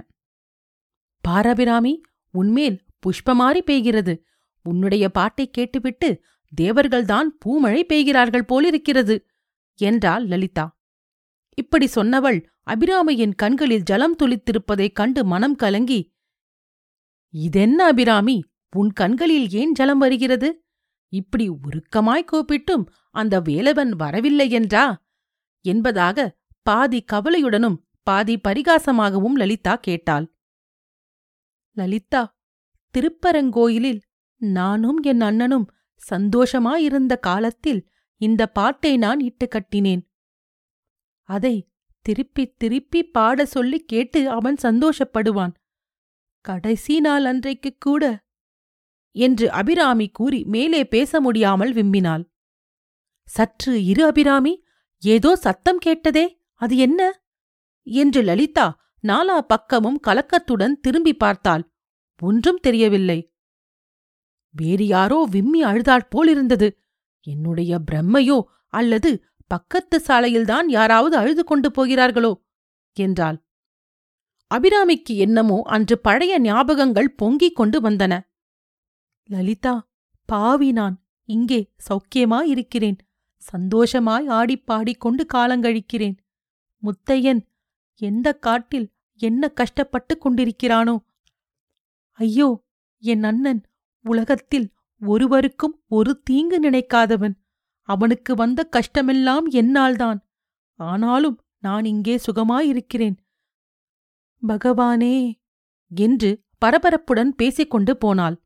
பாரபிராமி 1.29 2.01
உன்மேல் 2.31 2.85
புஷ்பமாரி 2.99 3.63
பெய்கிறது. 3.63 4.23
உன்னுடைய 4.63 5.09
பாட்டைக் 5.09 5.53
கேட்டுவிட்டு 5.53 6.25
தேவர்கள்தான் 6.61 7.25
பூமழை 7.45 7.83
பெய்கிறார்கள் 7.83 8.47
போலிருக்கிறது 8.47 9.27
என்றாள் 9.77 10.27
லலிதா. 10.27 10.81
இப்படி 11.57 11.89
சொன்னவள் 11.95 12.45
அபிராமியின் 12.71 13.35
கண்களில் 13.35 13.83
ஜலம் 13.83 14.17
துளித்திருப்பதைக் 14.23 14.93
கண்டு 14.93 15.25
மனம் 15.25 15.57
கலங்கி 15.57 16.15
இதென்ன 17.31 17.85
அபிராமி 17.85 18.45
உன் 18.77 18.93
கண்களில் 18.93 19.51
ஏன் 19.51 19.73
ஜலம் 19.73 19.99
வருகிறது? 19.99 20.65
இப்படி 21.09 21.51
உருக்கமாய் 21.51 22.25
கூப்பிட்டும் 22.33 22.87
அந்த 23.11 23.41
வேலவன் 23.41 23.89
வரவில்லை 23.89 24.51
என்றா? 24.51 25.03
என்பதாக 25.61 26.39
பாதி 26.63 27.05
கவலையுடனும் 27.13 27.77
பாதி 28.03 28.39
பரிகாசமாகவும் 28.49 29.35
லலிதா 29.35 29.77
கேட்டாள். 29.77 30.32
லலிதா 31.73 32.37
திருப்பரங்கோயிலில் 32.95 34.01
நானும் 34.37 35.03
என் 35.03 35.21
அண்ணனும் 35.21 35.71
சந்தோஷமாயிருந்த 36.11 37.19
காலத்தில் 37.19 37.89
இந்த 38.17 38.47
பாட்டை 38.47 38.97
நான் 38.97 39.21
இட்டு 39.21 39.49
கட்டினேன். 39.49 40.11
அதை 41.23 41.71
திருப்பித் 42.01 42.59
திருப்பிப் 42.59 43.13
பாட 43.13 43.47
சொல்லிக் 43.47 43.89
கேட்டு 43.89 44.31
அவன் 44.31 44.57
சந்தோஷப்படுவான். 44.63 45.55
கடைசி 46.41 47.01
நாள் 47.01 47.25
அன்றைக்குக் 47.25 47.81
கூட 47.81 48.25
என்று 49.11 49.51
அபிராமி 49.51 50.09
கூறி 50.09 50.45
மேலே 50.45 50.85
பேச 50.85 51.21
முடியாமல் 51.21 51.75
விம்மினாள். 51.75 52.31
சற்று 53.25 53.85
இரு 53.85 54.05
அபிராமி 54.05 54.65
ஏதோ 55.01 55.37
சத்தம் 55.37 55.79
கேட்டதே 55.79 56.41
அது 56.55 56.77
என்ன? 56.77 57.25
என்று 57.83 58.23
லலிதா 58.23 58.82
நாலா 59.03 59.39
பக்கமும் 59.39 60.01
கலக்கத்துடன் 60.07 60.81
திரும்பி 60.81 61.15
பார்த்தாள். 61.15 61.73
ஒன்றும் 62.23 62.61
தெரியவில்லை. 62.63 63.35
வேறு 64.51 64.87
யாரோ 64.87 65.27
விம்மி 65.31 65.65
அழுதாற் 65.65 66.11
போலிருந்தது. 66.11 66.79
என்னுடைய 67.21 67.81
பிரம்மையோ 67.91 68.43
அல்லது 68.69 69.25
பக்கத்து 69.47 70.03
சாலையில்தான் 70.07 70.67
யாராவது 70.67 71.17
அழுது 71.17 71.45
கொண்டு 71.45 71.71
போகிறார்களோ? 71.71 72.47
என்றாள். 72.93 73.47
அபிராமிக்கு 74.55 75.17
என்னமோ 75.17 75.63
அன்று 75.65 75.99
பழைய 75.99 76.41
ஞாபகங்கள் 76.41 77.15
பொங்கிக் 77.17 77.57
கொண்டு 77.57 77.81
வந்தன. 77.81 78.21
லலிதா 79.29 79.91
பாவி 80.25 80.73
நான் 80.73 80.97
இங்கே 81.25 81.73
சௌக்கியமாயிருக்கிறேன் 81.89 82.99
சந்தோஷமாய் 83.37 84.27
ஆடிப் 84.27 84.67
பாடிக்கொண்டு 84.67 85.27
காலங்கழிக்கிறேன். 85.35 86.17
முத்தையன் 86.83 87.41
எந்த 87.95 88.35
காட்டில் 88.35 88.93
என்ன 89.15 89.49
கஷ்டப்பட்டுக் 89.49 90.27
கொண்டிருக்கிறானோ? 90.27 90.97
ஐயோ 92.11 92.65
என் 92.99 93.23
அண்ணன் 93.23 93.65
உலகத்தில் 94.01 94.73
ஒருவருக்கும் 94.99 95.83
ஒரு 95.89 96.23
தீங்கு 96.23 96.71
நினைக்காதவன். 96.71 97.35
அவனுக்கு 97.83 98.35
வந்த 98.35 98.69
கஷ்டமெல்லாம் 98.71 99.47
என்னால்தான். 99.51 100.19
ஆனாலும் 100.75 101.45
நான் 101.59 101.85
இங்கே 101.85 102.21
சுகமாயிருக்கிறேன். 102.27 103.17
பகவானே! 104.49 105.41
என்று 105.91 106.45
பரபரப்புடன் 106.65 107.29
பேசிக்கொண்டு 107.29 107.97
போனாள். 107.97 108.43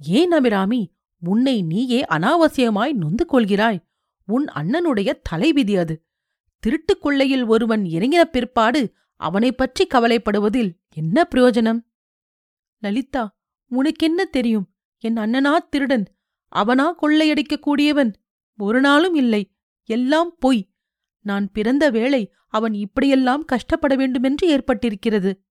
ஏன் 0.00 0.30
அபிராமி 0.30 0.94
உன்னை 1.18 1.62
நீயே 1.62 2.02
அனாவசியமாய் 2.02 2.92
நொந்து 2.92 3.24
கொள்கிறாய். 3.32 3.84
உன் 4.28 4.44
அண்ணனுடைய 4.44 5.20
தலைவிதி 5.22 5.76
அது. 5.76 6.05
திருட்டுக் 6.66 7.00
கொள்ளையில் 7.00 7.44
ஒருவன் 7.44 7.82
இறங்கின 7.82 8.22
பிற்பாடு 8.22 8.94
அவனைப் 9.16 9.56
பற்றி 9.56 9.86
கவலைப்படுவதில் 9.86 10.76
என்ன 10.94 11.28
பிரயோஜனம்? 11.34 11.80
லலிதா 12.78 13.38
உனக்கென்ன 13.68 14.24
தெரியும்? 14.24 14.74
என் 14.98 15.16
அண்ணனா 15.16 15.56
திருடன் 15.56 16.16
அவனா 16.48 16.98
கொள்ளையடிக்கக் 17.00 17.60
கூடியவன்? 17.60 18.22
ஒரு 18.56 18.80
நாளும் 18.80 19.14
இல்லை. 19.14 19.54
எல்லாம் 19.84 20.36
பொய். 20.38 20.72
நான் 21.20 21.50
பிறந்த 21.50 21.90
வேளை 21.90 22.32
அவன் 22.48 22.74
இப்படியெல்லாம் 22.74 23.44
கஷ்டப்பட 23.44 23.96
வேண்டுமென்று 23.96 24.56
ஏற்பட்டிருக்கிறது. 24.58 25.44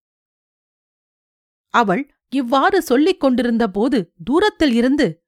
அவள் 1.70 2.16
இவ்வாறு 2.30 2.82
சொல்லிக் 2.82 3.20
கொண்டிருந்த 3.20 3.68
போது 3.68 4.14
தூரத்தில் 4.24 4.74
இருந்து 4.74 5.26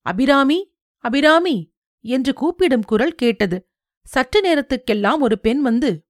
அபிராமி 0.00 0.76
அபிராமி 0.96 1.74
என்று 2.00 2.32
கூப்பிடும் 2.32 2.82
குரல் 2.82 3.14
கேட்டது. 3.14 3.69
சற்று 4.10 4.40
நேரத்துக்கெல்லாம் 4.40 5.18
ஒரு 5.18 5.40
பெண் 5.40 5.60
வந்து 5.60 6.06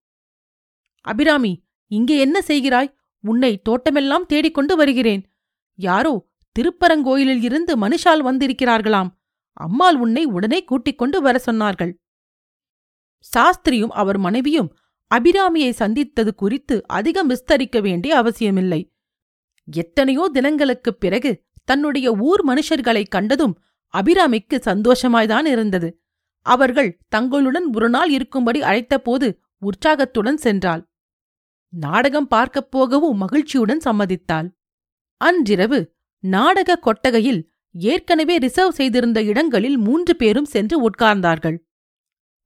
அபிராமி 1.00 1.64
இங்கே 1.86 2.20
என்ன 2.20 2.40
செய்கிறாய்? 2.46 2.94
உன்னை 3.20 3.62
தோட்டமெல்லாம் 3.68 4.26
தேடிக்கொண்டு 4.26 4.76
வருகிறேன். 4.76 5.32
யாரோ 5.74 6.28
திருப்பரங்கோயிலில் 6.52 7.42
இருந்து 7.42 7.88
மனுஷால் 7.88 8.22
வந்திருக்கிறார்களாம். 8.22 9.08
அம்மாள் 9.52 9.96
உன்னை 9.96 10.24
உடனே 10.24 10.64
கூட்டிக் 10.64 10.98
கொண்டு 10.98 11.20
வர 11.20 11.42
சொன்னார்கள். 11.46 11.92
சாஸ்திரியும் 13.36 13.88
அவர் 13.88 14.18
மனைவியும் 14.18 14.76
அபிராமியை 15.14 15.70
சந்தித்தது 15.70 16.34
குறித்து 16.34 16.86
அதிகம் 16.86 17.30
விஸ்தரிக்க 17.30 17.80
வேண்டிய 17.80 18.16
அவசியமில்லை. 18.16 18.92
எத்தனையோ 19.72 20.30
தினங்களுக்குப் 20.34 21.00
பிறகு 21.00 21.44
தன்னுடைய 21.64 22.12
ஊர் 22.12 22.44
மனுஷர்களைக் 22.46 23.08
கண்டதும் 23.08 23.62
அபிராமிக்கு 23.92 24.54
சந்தோஷமாய்தான் 24.54 25.46
இருந்தது. 25.46 25.99
அவர்கள் 26.46 26.98
தங்களுடன் 27.08 27.74
ஒரு 27.74 27.88
நாள் 27.88 28.10
இருக்கும்படி 28.10 28.60
அழைத்தபோது 28.62 29.40
உற்சாகத்துடன் 29.58 30.38
சென்றாள். 30.42 30.82
நாடகம் 31.68 32.28
பார்க்கப் 32.28 32.70
போகவும் 32.70 33.16
மகிழ்ச்சியுடன் 33.16 33.80
சம்மதித்தாள். 33.84 34.48
அன்றிரவு 35.16 35.92
நாடக 36.18 36.76
கொட்டகையில் 36.76 37.50
ஏற்கனவே 37.72 38.36
ரிசர்வ் 38.36 38.70
செய்திருந்த 38.70 39.22
இடங்களில் 39.22 39.76
மூன்று 39.76 40.16
பேரும் 40.16 40.44
சென்று 40.44 40.90
உட்கார்ந்தார்கள். 40.90 41.58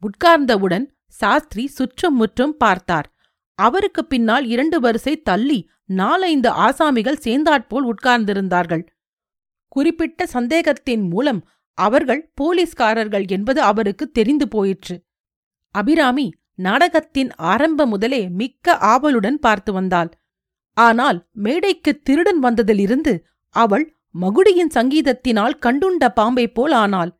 உட்கார்ந்தவுடன் 0.03 0.87
சாஸ்திரி 1.07 1.67
சுற்றும் 1.67 2.17
முற்றும் 2.17 2.57
பார்த்தார். 2.57 3.15
அவருக்கு 3.59 4.05
பின்னால் 4.05 4.47
இரண்டு 4.47 4.81
வரிசை 4.81 5.23
தள்ளி 5.23 5.71
நாலைந்து 5.85 6.51
ஆசாமிகள் 6.51 7.17
சேர்ந்தாற்போல் 7.17 7.95
உட்கார்ந்திருந்தார்கள். 7.95 8.87
குறிப்பிட்ட 9.69 10.27
சந்தேகத்தின் 10.27 11.09
மூலம் 11.09 11.49
அவர்கள் 11.79 12.33
போலீஸ்காரர்கள் 12.35 13.27
என்பது 13.27 13.61
அவருக்கு 13.61 14.11
தெரிந்து 14.11 14.49
போயிற்று. 14.49 14.97
அபிராமி 15.69 16.27
நாடகத்தின் 16.55 17.31
ஆரம்ப 17.37 17.87
முதலே 17.87 18.29
மிக்க 18.29 18.77
ஆவலுடன் 18.77 19.39
பார்த்து 19.39 19.73
வந்தாள். 19.73 20.11
ஆனால் 20.77 21.19
மேடைக்கு 21.33 21.93
திருடன் 21.99 22.41
வந்ததிலிருந்து 22.43 23.15
அவள் 23.49 23.97
மகுடியின் 24.21 24.73
சங்கீதத்தினால் 24.75 25.59
கண்டுண்ட 25.67 26.09
பாம்பைப் 26.09 26.55
போல் 26.55 26.73
ஆனாள். 26.73 27.13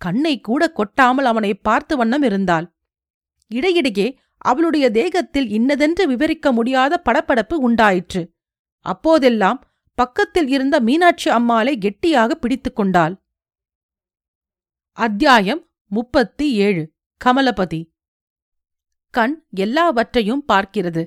கண்ணை 0.00 0.40
கூட 0.40 0.62
கொட்டாமல் 0.72 1.24
அவனை 1.24 1.54
பார்த்து 1.54 1.96
வண்ணம் 1.96 2.22
இருந்தாள். 2.22 2.66
இடையிடையே 3.46 4.18
அவளுடைய 4.36 4.90
தேகத்தில் 4.90 5.48
இன்னதென்று 5.48 6.06
விவரிக்க 6.06 6.52
முடியாத 6.52 7.02
படப்படப்பு 7.04 7.54
உண்டாயிற்று. 7.54 8.22
அப்போதெல்லாம் 8.86 9.58
பக்கத்தில் 9.94 10.48
இருந்த 10.48 10.80
மீனாட்சி 10.80 11.30
அம்மாளை 11.30 11.78
கெட்டியாக 11.78 12.34
பிடித்துக் 12.34 12.76
கொண்டாள். 12.76 13.14
அத்தியாயம் 14.98 15.60
முப்பத்தி 15.86 16.52
ஏழு 16.54 16.82
கமலபதி. 17.24 17.78
கண் 19.10 19.46
எல்லாவற்றையும் 19.50 20.44
பார்க்கிறது. 20.52 21.02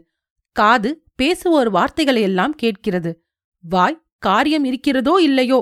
காது 0.52 1.06
பேசுவோர் 1.22 1.70
வார்த்தைகளையெல்லாம் 1.70 2.50
கேட்கிறது. 2.50 3.12
வாய் 3.64 4.08
காரியம் 4.18 4.64
இருக்கிறதோ 4.64 5.14
இல்லையோ 5.22 5.60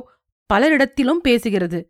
பலரிடத்திலும் 0.53 1.21
பேசுகிறது. 1.23 1.81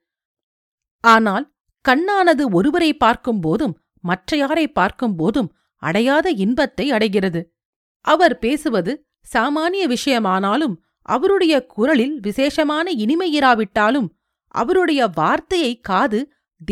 ஆனால் 1.04 1.54
கண்ணானது 1.86 2.52
ஒருவரை 2.52 2.94
பார்க்கும் 2.94 3.40
போதும் 3.40 3.78
மற்றையாரை 4.04 4.66
பார்க்கும் 4.68 5.16
போதும் 5.16 5.56
அடையாத 5.76 6.30
இன்பத்தை 6.30 6.92
அடைகிறது. 6.92 7.56
அவர் 8.00 8.40
பேசுவது 8.40 9.08
சாமானிய 9.34 9.96
விஷயமானாலும் 9.96 10.76
அவருடைய 11.02 11.66
குரலில் 11.66 12.20
விசேஷமான 12.20 12.92
இனிமையிராவிட்டாலும் 12.92 14.10
அவருடைய 14.54 15.02
வார்த்தையை 15.08 15.80
காது 15.80 16.20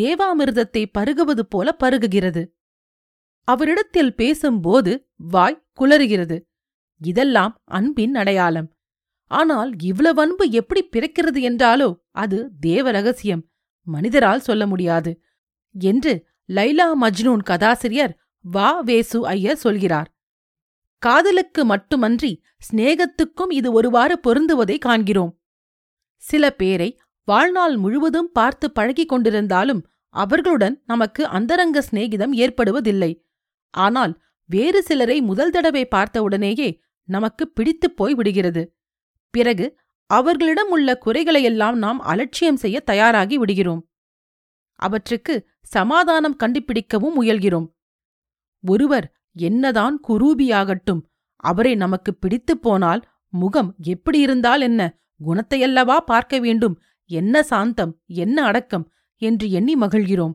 தேவாமிர்தத்தை 0.00 0.82
பருகுவது 0.98 1.44
போல 1.48 1.76
பருகுகிறது. 1.84 2.42
அவரிடத்தில் 3.48 4.14
பேசும்போது 4.14 4.92
வாய் 5.32 5.62
குளறுகிறது. 5.80 6.36
இதெல்லாம் 7.00 7.54
அன்பின் 7.64 8.14
அடையாளம். 8.14 8.68
ஆனால் 9.30 9.70
இவ்வளவு 9.82 10.20
அன்பு 10.22 10.44
எப்படி 10.50 10.82
பிறக்கிறது 10.84 11.40
என்றாலோ 11.50 11.88
அது 12.10 12.38
தேவ 12.60 12.90
ரகசியம். 12.90 13.44
மனிதரால் 13.86 14.40
சொல்ல 14.40 14.66
முடியாது. 14.66 15.12
என்று 15.74 16.12
லைலா 16.48 16.88
மஜ்னூன் 17.00 17.42
கதாசிரியர் 17.42 18.14
வா 18.44 18.80
வேசு 18.80 19.18
ஐயர் 19.26 19.62
சொல்கிறார். 19.64 20.08
காதலுக்கு 21.02 21.64
மட்டுமன்றி 21.64 22.32
சிநேகத்துக்கும் 22.64 23.50
இது 23.50 23.68
ஒருவாறு 23.72 24.16
பொருந்துவதை 24.26 24.76
காண்கிறோம். 24.78 25.32
சில 26.22 26.50
பேரை 26.52 26.90
வாழ்நாள் 27.28 27.76
முழுவதும் 27.76 28.30
பார்த்து 28.32 28.70
பழகிக் 28.70 29.12
கொண்டிருந்தாலும் 29.12 29.82
அவர்களுடன் 30.14 30.82
நமக்கு 30.86 31.26
அந்தரங்க 31.26 31.82
சிநேகிதம் 31.82 32.34
ஏற்படுவதில்லை. 32.34 33.12
ஆனால் 33.74 34.20
வேறு 34.50 34.82
சிலரை 34.82 35.20
முதல் 35.20 35.50
தடவை 35.50 35.84
பார்த்தவுடனேயே 35.86 36.80
நமக்கு 37.08 37.48
பிடித்துப் 37.48 37.96
போய் 37.96 38.14
விடுகிறது. 38.14 38.62
பிறகு 39.34 39.66
அவர்களிடம் 40.10 40.70
உள்ள 40.70 40.98
குறைகளையெல்லாம் 41.06 41.74
நாம் 41.74 42.00
அலட்சியம் 42.00 42.56
செய்ய 42.56 42.80
தயாராகி 42.80 43.38
விடுகிறோம். 43.38 43.82
அவற்றுக்கு 44.80 45.34
சமாதானம் 45.60 46.36
கண்டுபிடிக்கவும் 46.42 47.16
முயல்கிறோம். 47.20 47.68
ஒருவர் 48.64 49.06
என்னதான் 49.36 50.00
குரூபியாகட்டும் 50.08 51.02
அவரை 51.36 51.74
நமக்கு 51.74 52.14
பிடித்துப் 52.14 52.62
போனால் 52.62 53.02
முகம் 53.32 53.74
எப்படியிருந்தால் 53.82 54.60
என்ன 54.60 54.80
குணத்தையல்லவா 55.20 55.96
பார்க்க 55.96 56.38
வேண்டும் 56.38 56.74
என்ன 57.10 57.42
சாந்தம் 57.42 58.00
என்ன 58.06 58.44
அடக்கம் 58.44 58.92
என்று 59.16 59.50
எண்ணி 59.50 59.74
மகிழ்கிறோம். 59.76 60.34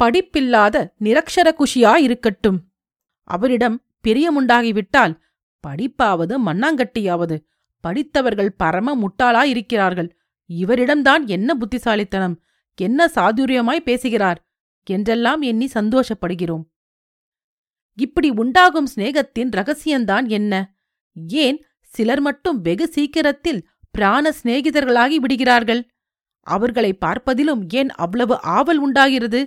படிப்பில்லாத 0.00 0.94
நிரக்ஷர 1.00 1.48
குஷியாயிருக்கட்டும் 1.52 2.58
அவரிடம் 3.28 3.76
பிரியமுண்டாகிவிட்டால் 4.04 5.14
படிப்பாவது 5.64 6.34
மண்ணாங்கட்டியாவது. 6.46 7.36
படித்தவர்கள் 7.80 8.52
பரம 8.52 8.96
முட்டாளாயிருக்கிறார்கள். 8.96 10.10
இவரிடம்தான் 10.50 11.24
என்ன 11.26 11.54
புத்திசாலித்தனம் 11.54 12.42
என்ன 12.78 13.06
சாதுரியமாய் 13.06 13.86
பேசுகிறார் 13.88 14.40
என்றெல்லாம் 14.86 15.42
எண்ணி 15.42 15.66
சந்தோஷப்படுகிறோம். 15.74 16.64
இப்படி 17.98 18.30
உண்டாகும் 18.30 18.88
சிநேகத்தின் 18.94 19.50
ரகசியந்தான் 19.50 20.26
என்ன? 20.28 20.52
ஏன் 21.14 21.58
சிலர் 21.80 22.20
மட்டும் 22.20 22.60
வெகு 22.60 22.88
சீக்கிரத்தில் 22.88 23.60
பிராண 23.94 24.32
சிநேகிதர்களாகி 24.38 25.16
விடுகிறார்கள். 25.16 25.82
அவர்களை 26.46 26.90
பார்ப்பதிலும் 27.04 27.62
ஏன் 27.72 27.90
அவ்வளவு 27.94 28.34
ஆவல் 28.56 28.78
உண்டாகிறது? 28.78 29.40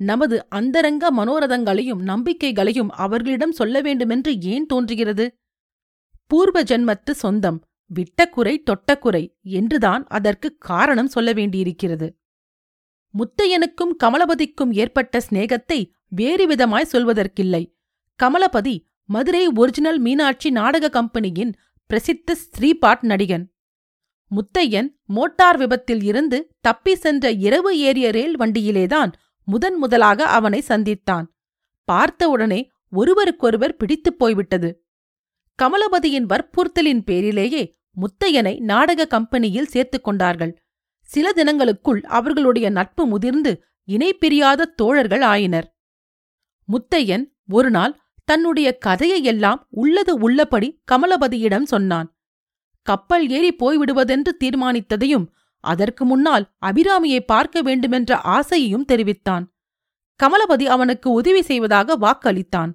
நமது 0.00 0.36
அந்தரங்க 0.48 1.04
மனோரதங்களையும் 1.18 2.00
நம்பிக்கைகளையும் 2.02 2.90
அவர்களிடம் 2.96 3.52
சொல்ல 3.52 3.80
வேண்டுமென்று 3.80 4.32
ஏன் 4.54 4.66
தோன்றுகிறது? 4.66 5.26
பூர்வ 6.30 6.58
ஜென்மத்து 6.62 7.12
சொந்தம் 7.14 7.58
விட்டக்குறை 7.90 8.54
தொட்டக்குறை 8.70 9.22
என்றுதான் 9.42 10.02
அதற்கு 10.08 10.48
காரணம் 10.70 11.06
சொல்ல 11.06 11.32
வேண்டியிருக்கிறது. 11.32 12.08
முத்தையனுக்கும் 13.14 13.94
கமலபதிக்கும் 14.04 14.72
ஏற்பட்ட 14.72 15.20
சிநேகத்தை 15.28 15.78
வேறு 16.08 16.44
விதமாய் 16.46 16.92
சொல்வதற்கில்லை. 16.92 17.62
கமலபதி 18.20 18.76
மதுரை 19.08 19.44
ஒரிஜினல் 19.54 19.98
மீனாட்சி 19.98 20.50
நாடக 20.50 20.90
கம்பெனியின் 20.90 21.52
பிரசித்த 21.90 22.36
ஸ்ரீபாட் 22.44 23.04
நடிகன். 23.04 23.44
முத்தையன் 24.30 24.86
மோட்டார் 25.04 25.56
விபத்தில் 25.56 26.02
இருந்து 26.02 26.50
தப்பி 26.60 26.94
சென்ற 26.94 27.30
இரவு 27.30 27.78
ஏறிய 27.78 28.10
ரயில் 28.10 28.38
வண்டியிலேதான் 28.38 29.12
முதன் 29.44 29.74
முதலாக 29.74 30.26
அவனை 30.26 30.64
சந்தித்தான். 30.68 31.24
பார்த்தவுடனே 31.84 32.70
ஒருவருக்கொருவர் 32.90 33.76
பிடித்துப் 33.76 34.18
போய்விட்டது. 34.18 34.84
கமலபதியின் 35.62 36.26
வற்புறுத்தலின் 36.26 37.00
பேரிலேயே 37.00 37.74
முத்தையனை 37.96 38.60
நாடக 38.60 39.06
கம்பெனியில் 39.06 39.66
சேர்த்துக் 39.66 40.04
கொண்டார்கள். 40.04 40.62
சில 41.00 41.32
தினங்களுக்குள் 41.32 42.02
அவர்களுடைய 42.02 42.70
நட்பு 42.70 43.06
முதிர்ந்து 43.06 43.64
இணைப்பிரியாத 43.88 44.62
தோழர்கள் 44.62 45.20
ஆயினர். 45.20 45.76
முத்தையன் 46.68 47.24
ஒருநாள் 47.48 47.98
தன்னுடைய 48.24 48.78
கதையையெல்லாம் 48.86 49.66
உள்ளது 49.68 50.14
உள்ளபடி 50.14 50.82
கமலபதியிடம் 50.92 51.62
சொன்னான். 51.62 52.13
கப்பல் 52.84 53.26
ஏறி 53.28 53.50
போய்விடுவதென்று 53.54 54.32
தீர்மானித்ததையும் 54.44 55.26
அதற்கு 55.64 56.04
முன்னால் 56.04 56.44
அபிராமியை 56.66 57.20
பார்க்க 57.26 57.62
வேண்டுமென்ற 57.62 58.16
ஆசையையும் 58.36 58.84
தெரிவித்தான். 58.84 59.44
கமலபதி 60.20 60.66
அவனுக்கு 60.66 61.08
உதவி 61.10 61.42
செய்வதாக 61.42 61.96
வாக்களித்தான். 61.96 62.72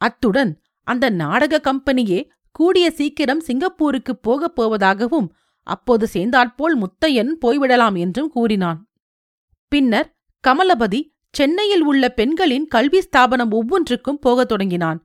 அத்துடன் 0.00 0.52
அந்த 0.86 1.06
நாடக 1.10 1.60
கம்பெனியே 1.60 2.20
கூடிய 2.50 2.86
சீக்கிரம் 2.90 3.40
சிங்கப்பூருக்கு 3.40 4.12
போகப் 4.16 4.56
போவதாகவும் 4.58 5.28
அப்போது 5.66 6.04
சேர்ந்தாற்போல் 6.06 6.76
முத்தையன் 6.82 7.32
போய்விடலாம் 7.40 7.96
என்றும் 7.98 8.30
கூறினான். 8.30 8.78
பின்னர் 9.72 10.08
கமலபதி 10.44 11.00
சென்னையில் 11.34 11.84
உள்ள 11.84 12.04
பெண்களின் 12.08 12.66
கல்வி 12.66 13.00
ஸ்தாபனம் 13.00 13.50
ஒவ்வொன்றுக்கும் 13.50 14.18
போகத் 14.18 14.48
தொடங்கினான். 14.48 15.00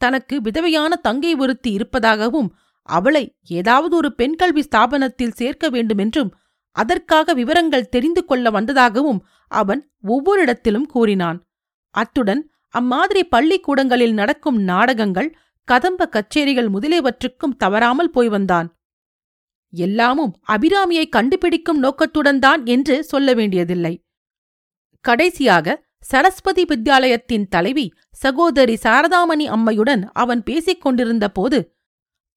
தனக்கு 0.00 0.36
விதவையான 0.40 0.92
தங்கை 1.02 1.32
ஒருத்தி 1.34 1.70
இருப்பதாகவும் 1.72 2.48
அவளை 2.88 3.24
ஏதாவது 3.50 3.94
ஒரு 3.96 4.10
பெண் 4.14 4.36
கல்வி 4.36 4.62
ஸ்தாபனத்தில் 4.62 5.36
சேர்க்க 5.36 5.68
வேண்டுமென்றும் 5.68 6.30
அதற்காக 6.76 7.34
விவரங்கள் 7.34 7.88
தெரிந்து 7.88 8.22
கொள்ள 8.24 8.50
வந்ததாகவும் 8.50 9.20
அவன் 9.50 9.80
ஒவ்வொரு 10.06 10.40
இடத்திலும் 10.42 10.86
கூறினான். 10.86 11.38
அத்துடன் 11.94 12.42
அம்மாதிரி 12.74 13.22
பள்ளிக்கூடங்களில் 13.24 14.12
நடக்கும் 14.12 14.58
நாடகங்கள் 14.62 15.30
கதம்ப 15.68 16.06
கச்சேரிகள் 16.06 16.68
முதலியவற்றுக்கும் 16.68 17.56
தவறாமல் 17.56 18.10
போய் 18.10 18.28
வந்தான். 18.28 18.68
எல்லாமும் 19.72 20.32
அபிராமியை 20.48 21.06
கண்டுபிடிக்கும் 21.08 21.78
நோக்கத்துடன் 21.78 22.38
தான் 22.38 22.62
என்று 22.66 22.96
சொல்ல 23.04 23.34
வேண்டியதில்லை. 23.34 23.94
கடைசியாக 25.04 25.76
சரஸ்வதி 26.04 26.64
வித்யாலயத்தின் 26.64 27.46
தலைவி 27.48 27.86
சகோதரி 28.16 28.76
சாரதாமணி 28.82 29.46
அம்மையுடன் 29.46 30.02
அவன் 30.12 30.42
பேசிக் 30.42 30.80
கொண்டிருந்த 30.80 31.26
போது 31.28 31.58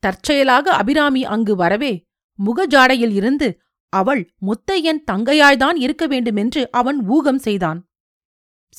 தற்செயலாக 0.06 0.72
அபிராமி 0.72 1.26
அங்கு 1.26 1.56
வரவே 1.56 1.94
முகஜாடையில் 2.40 3.14
இருந்து 3.14 3.62
அவள் 3.94 4.34
முத்தையன் 4.42 5.04
தங்கையாய்தான் 5.12 5.76
இருக்க 5.76 6.08
வேண்டுமென்று 6.08 6.72
அவன் 6.72 7.08
ஊகம் 7.08 7.40
செய்தான். 7.40 7.80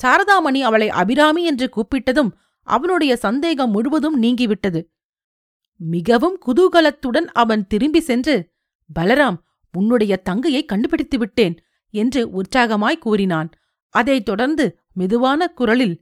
சாரதாமணி 0.03 0.61
அவளை 0.61 0.89
அபிராமி 0.89 1.43
என்று 1.43 1.69
கூப்பிட்டதும் 1.75 2.31
அவனுடைய 2.67 3.15
சந்தேகம் 3.15 3.71
முழுவதும் 3.71 4.21
நீங்கிவிட்டது. 4.21 4.81
மிகவும் 5.77 6.39
குதூகலத்துடன் 6.45 7.27
அவன் 7.33 7.67
திரும்பி 7.67 7.99
சென்று 7.99 8.35
பலராம் 8.99 9.37
உன்னுடைய 9.73 10.17
தங்கையை 10.17 10.65
கண்டுபிடித்து 10.65 11.17
விட்டேன் 11.17 11.55
என்று 11.93 12.41
உற்சாகமாய் 12.41 12.97
கூறினான். 12.97 13.49
அதைத் 13.89 14.25
தொடர்ந்து 14.25 14.79
மெதுவான 14.93 15.47
குரலில் 15.47 15.95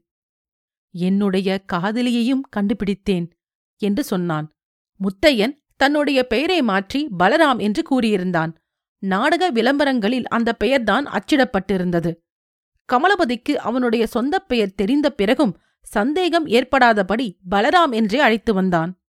என்னுடைய 0.94 1.64
காதலியையும் 1.74 2.44
கண்டுபிடித்தேன் 2.50 3.28
என்று 3.82 4.04
சொன்னான். 4.04 4.48
முத்தையன் 5.02 5.64
தன்னுடைய 5.76 6.28
பெயரை 6.28 6.62
மாற்றி 6.62 7.08
பலராம் 7.20 7.60
என்று 7.60 7.84
கூறியிருந்தான். 7.84 8.54
நாடக 8.98 9.50
விளம்பரங்களில் 9.50 10.28
அந்த 10.28 10.54
பெயர்தான் 10.54 11.06
அச்சிடப்பட்டிருந்தது. 11.06 12.14
கமலபதிக்கு 12.94 13.56
அவனுடைய 13.56 14.08
சொந்தப் 14.08 14.48
பெயர் 14.48 14.76
தெரிந்த 14.76 15.12
பிறகும் 15.12 15.58
சந்தேகம் 15.82 16.48
ஏற்படாதபடி 16.48 17.38
பலராம் 17.52 17.92
என்றே 17.92 18.20
அழைத்து 18.20 18.54
வந்தான். 18.54 19.02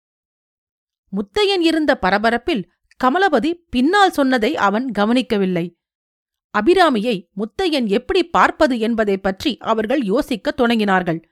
முத்தையன் 1.12 1.62
இருந்த 1.62 2.00
பரபரப்பில் 2.02 2.64
கமலபதி 3.04 3.54
பின்னால் 3.70 4.12
சொன்னதை 4.12 4.56
அவன் 4.56 4.92
கவனிக்கவில்லை. 4.92 5.76
அபிராமியை 6.58 7.30
முத்தையன் 7.36 7.88
எப்படி 7.88 8.24
பார்ப்பது 8.24 8.80
என்பதைப் 8.80 9.24
பற்றி 9.24 9.58
அவர்கள் 9.58 10.04
யோசிக்கத் 10.04 10.60
தொடங்கினார்கள். 10.62 11.24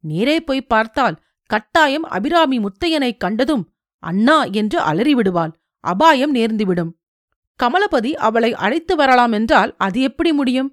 நேரே 0.00 0.40
போய் 0.40 0.62
பார்த்தால் 0.62 1.22
கட்டாயம் 1.44 2.02
அபிராமி 2.02 2.58
முத்தையனைக் 2.58 3.16
கண்டதும் 3.16 3.72
அண்ணா 4.02 4.44
என்று 4.44 4.78
அலறிவிடுவாள். 4.80 5.52
அபாயம் 5.84 6.34
நேர்ந்துவிடும். 6.34 6.92
கமலபதி 7.60 8.12
அவளை 8.14 8.54
அழைத்து 8.54 8.96
வரலாம் 8.96 9.32
என்றால் 9.32 9.74
அது 9.76 10.00
எப்படி 10.00 10.32
முடியும்? 10.32 10.70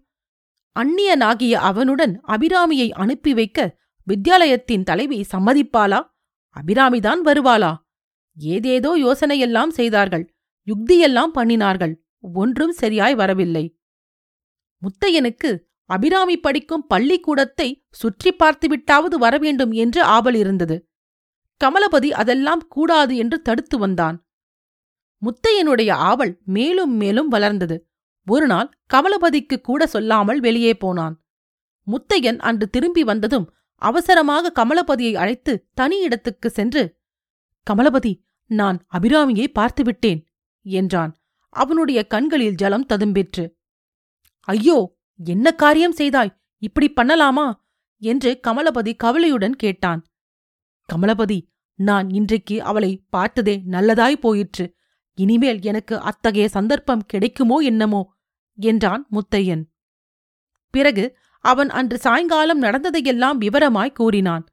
அந்நியனாகிய 0.76 1.52
அவனுடன் 1.52 2.22
அபிராமியை 2.28 2.88
அனுப்பி 2.92 3.34
வைக்க 3.34 3.60
வித்யாலயத்தின் 4.08 4.84
தலைவி 4.84 5.26
சம்மதிப்பாளா? 5.32 6.00
அபிராமிதான் 6.56 7.22
வருவாளா? 7.26 7.76
ஏதேதோ 8.38 8.92
யோசனையெல்லாம் 8.98 9.70
செய்தார்கள். 9.70 10.26
யுக்தியெல்லாம் 10.68 11.34
பண்ணினார்கள். 11.36 11.94
ஒன்றும் 12.34 12.72
சரியாய் 12.72 13.16
வரவில்லை. 13.16 13.66
முத்தையனுக்கு 14.82 15.50
அபிராமி 15.90 16.38
படிக்கும் 16.38 16.88
பள்ளிக்கூடத்தை 16.88 17.86
சுற்றி 17.90 18.32
பார்த்துவிட்டாவது 18.32 19.16
வரவேண்டும் 19.16 19.72
என்று 19.72 20.04
ஆவல் 20.04 20.36
இருந்தது. 20.36 20.78
கமலபதி 21.62 22.10
அதெல்லாம் 22.12 22.64
கூடாது 22.68 23.18
என்று 23.18 23.42
தடுத்து 23.42 23.78
வந்தான். 23.78 24.18
முத்தையனுடைய 25.22 25.92
ஆவல் 25.92 26.34
மேலும் 26.46 26.94
மேலும் 26.94 27.28
வளர்ந்தது. 27.28 27.78
ஒருநாள் 28.28 28.70
கமலபதிக்கு 28.94 29.62
கூட 29.62 29.88
சொல்லாமல் 29.88 30.40
வெளியே 30.40 30.74
போனான். 30.74 31.16
முத்தையன் 31.88 32.40
அன்று 32.40 32.70
திரும்பி 32.70 33.04
வந்ததும் 33.04 33.50
அவசரமாக 33.82 34.52
கமலபதியை 34.56 35.14
அழைத்து 35.16 35.54
தனி 35.74 35.98
இடத்துக்கு 36.00 36.50
சென்று 36.50 36.84
கமலபதி 37.68 38.14
நான் 38.52 38.78
அபிராமியை 38.94 39.48
பார்த்துவிட்டேன் 39.60 40.22
என்றான். 40.66 41.12
அவனுடைய 41.50 42.00
கண்களில் 42.08 42.56
ஜலம் 42.56 42.86
ததும்பிற்று. 42.86 43.46
ஐயோ 44.48 44.78
என்ன 45.20 45.52
காரியம் 45.52 45.98
செய்தாய்? 45.98 46.36
இப்படி 46.62 46.94
பண்ணலாமா? 46.96 47.48
என்று 48.02 48.40
கமலபதி 48.48 48.92
கவலையுடன் 48.96 49.56
கேட்டான். 49.56 50.02
கமலபதி 50.90 51.38
நான் 51.76 52.10
இன்றைக்கு 52.10 52.62
அவளை 52.62 53.06
பார்த்ததே 53.10 53.62
நல்லதாய் 53.66 54.20
போயிற்று. 54.20 54.66
இனிமேல் 55.14 55.62
எனக்கு 55.62 56.00
அத்தகைய 56.00 56.48
சந்தர்ப்பம் 56.48 57.06
கிடைக்குமோ 57.14 57.60
என்னமோ? 57.60 58.02
என்றான் 58.58 59.08
முத்தையன். 59.12 59.64
பிறகு 60.70 61.18
அவன் 61.40 61.70
அன்று 61.70 61.98
சாயங்காலம் 61.98 62.64
நடந்ததையெல்லாம் 62.64 63.38
விவரமாய் 63.38 63.94
கூறினான். 63.94 64.46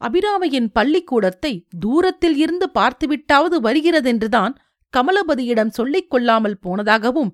அபிராமையின் 0.00 0.68
பள்ளிக்கூடத்தை 0.72 1.66
தூரத்தில் 1.78 2.36
இருந்து 2.36 2.66
பார்த்துவிட்டாவது 2.74 3.56
வருகிறதென்றுதான் 3.60 4.54
கமலபதியிடம் 4.94 5.68
சொல்லிக் 5.68 6.10
கொள்ளாமல் 6.10 6.60
போனதாகவும் 6.66 7.32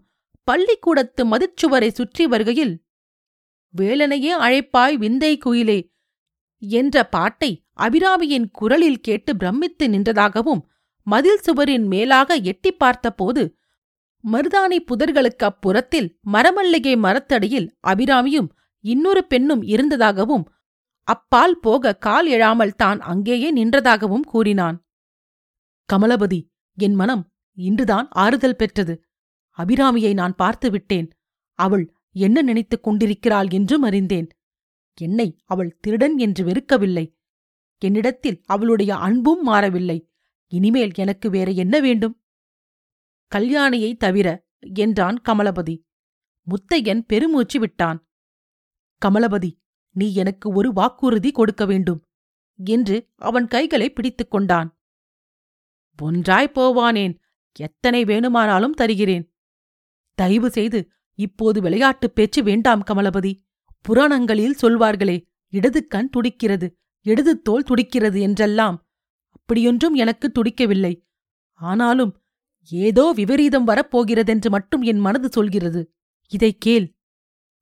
பள்ளிக்கூடத்து 0.49 1.23
மதிச்சுவரை 1.25 1.91
சுற்றி 1.91 2.27
வருகையில் 2.27 2.75
வேலனையே 3.75 4.33
அழைப்பாய் 4.39 4.97
விந்தை 4.97 5.39
குயிலே 5.45 5.79
என்ற 6.63 7.05
பாட்டை 7.07 7.51
அபிராமியின் 7.79 8.47
குரலில் 8.53 9.01
கேட்டு 9.01 9.37
பிரமித்து 9.37 9.89
நின்றதாகவும் 9.89 10.63
மதில் 11.07 11.43
சுவரின் 11.43 11.87
மேலாக 11.87 12.35
எட்டி 12.43 12.71
பார்த்தபோது 12.73 13.43
மருதாணி 14.25 14.79
புதர்களுக்கு 14.87 15.45
அப்புறத்தில் 15.45 16.09
மரமல்லிகை 16.33 16.95
மரத்தடியில் 16.97 17.69
அபிராமியும் 17.87 18.49
இன்னொரு 18.85 19.23
பெண்ணும் 19.25 19.63
இருந்ததாகவும் 19.63 20.45
அப்பால் 21.09 21.59
போக 21.59 21.93
கால் 21.97 22.29
எழாமல் 22.29 22.77
தான் 22.77 23.01
அங்கேயே 23.01 23.49
நின்றதாகவும் 23.53 24.25
கூறினான். 24.27 24.77
கமலபதி 25.89 26.41
என் 26.79 26.95
மனம் 26.95 27.23
இன்றுதான் 27.59 28.09
ஆறுதல் 28.11 28.57
பெற்றது. 28.57 28.95
அபிராமியை 29.59 30.13
நான் 30.15 30.35
பார்த்து 30.35 30.71
விட்டேன். 30.71 31.09
அவள் 31.59 31.85
என்ன 32.17 32.43
நினைத்துக் 32.43 32.83
கொண்டிருக்கிறாள் 32.83 33.49
என்றும் 33.49 33.83
அறிந்தேன். 33.83 34.29
என்னை 34.99 35.29
அவள் 35.45 35.79
திருடன் 35.81 36.17
என்று 36.19 36.43
வெறுக்கவில்லை. 36.45 37.07
என்னிடத்தில் 37.79 38.43
அவளுடைய 38.47 38.97
அன்பும் 38.97 39.43
மாறவில்லை. 39.43 40.11
இனிமேல் 40.47 40.93
எனக்கு 40.95 41.31
வேற 41.31 41.51
என்ன 41.51 41.81
வேண்டும்? 41.81 42.23
கல்யாணியை 43.35 43.97
தவிர 43.97 44.47
என்றான் 44.59 45.21
கமலபதி. 45.29 45.85
முத்தையன் 46.51 47.01
பெருமூச்சு 47.01 47.61
விட்டான். 47.61 48.09
கமலபதி 49.05 49.61
நீ 49.91 50.15
எனக்கு 50.15 50.53
ஒரு 50.53 50.73
வாக்குறுதி 50.73 51.31
கொடுக்க 51.31 51.67
வேண்டும் 51.67 52.05
என்று 52.65 53.13
அவன் 53.17 53.47
கைகளை 53.47 53.93
பிடித்துக் 53.93 54.31
கொண்டான். 54.31 54.81
ஒன்றாய் 56.03 56.53
போவானேன் 56.55 57.19
எத்தனை 57.59 58.05
வேணுமானாலும் 58.05 58.73
தருகிறேன். 58.73 59.35
தயவு 60.15 60.51
செய்து 60.51 60.91
இப்போது 61.15 61.61
விளையாட்டுப் 61.61 62.15
பேச்சு 62.15 62.43
வேண்டாம் 62.43 62.83
கமலபதி. 62.83 63.45
புராணங்களில் 63.81 64.57
சொல்வார்களே 64.63 65.27
இடது 65.49 65.87
கண் 65.87 66.11
துடிக்கிறது. 66.11 66.81
இடது 67.07 67.43
தோல் 67.43 67.63
துடிக்கிறது 67.63 68.21
என்றெல்லாம். 68.21 68.87
அப்படியொன்றும் 69.31 69.95
எனக்கு 69.95 70.33
துடிக்கவில்லை. 70.33 71.07
ஆனாலும் 71.55 72.23
ஏதோ 72.69 73.13
விபரீதம் 73.15 73.67
வரப்போகிறதென்று 73.67 74.51
மட்டும் 74.51 74.83
என் 74.83 74.99
மனது 74.99 75.29
சொல்கிறது. 75.33 75.95
இதைக் 76.29 76.61
கேள். 76.61 76.99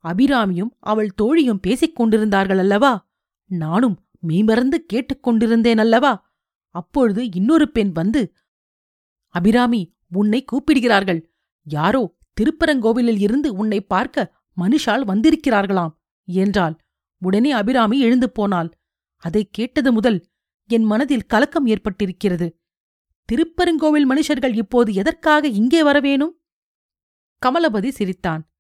அபிராமியும் 0.05 0.71
அவள் 0.79 1.15
தோழியும் 1.15 1.61
பேசிக் 1.61 1.97
கொண்டிருந்தார்கள் 1.97 2.59
அல்லவா? 2.59 3.11
நானும் 3.45 4.07
மீமறந்து 4.29 4.79
கேட்டுக்கொண்டிருந்தேன் 4.93 5.77
அல்லவா? 5.77 6.33
அப்பொழுது 6.69 7.33
இன்னொரு 7.33 7.71
பெண் 7.71 7.93
வந்து 7.93 8.35
அபிராமி 9.29 9.97
உன்னை 10.13 10.45
கூப்பிடுகிறார்கள். 10.45 11.33
யாரோ 11.63 12.17
திருப்பரங்கோவிலில் 12.41 13.21
இருந்து 13.21 13.55
உன்னை 13.55 13.81
பார்க்க 13.81 14.35
மனுஷால் 14.57 15.05
வந்திருக்கிறார்களாம் 15.05 15.95
என்றாள். 16.25 16.77
உடனே 17.19 17.51
அபிராமி 17.51 18.01
எழுந்து 18.01 18.31
போனாள். 18.31 18.71
அதைக் 19.25 19.53
கேட்டது 19.53 19.93
முதல் 19.93 20.27
என் 20.69 20.83
மனதில் 20.83 21.27
கலக்கம் 21.27 21.67
ஏற்பட்டிருக்கிறது. 21.67 22.53
திருப்பெருங்கோவில் 23.33 24.09
மனுஷர்கள் 24.11 24.57
இப்போது 24.57 24.93
எதற்காக 24.93 25.49
இங்கே 25.49 25.85
வரவேணும் 25.85 26.31
கமலபதி 27.47 27.89
சிரித்தான். 27.89 28.53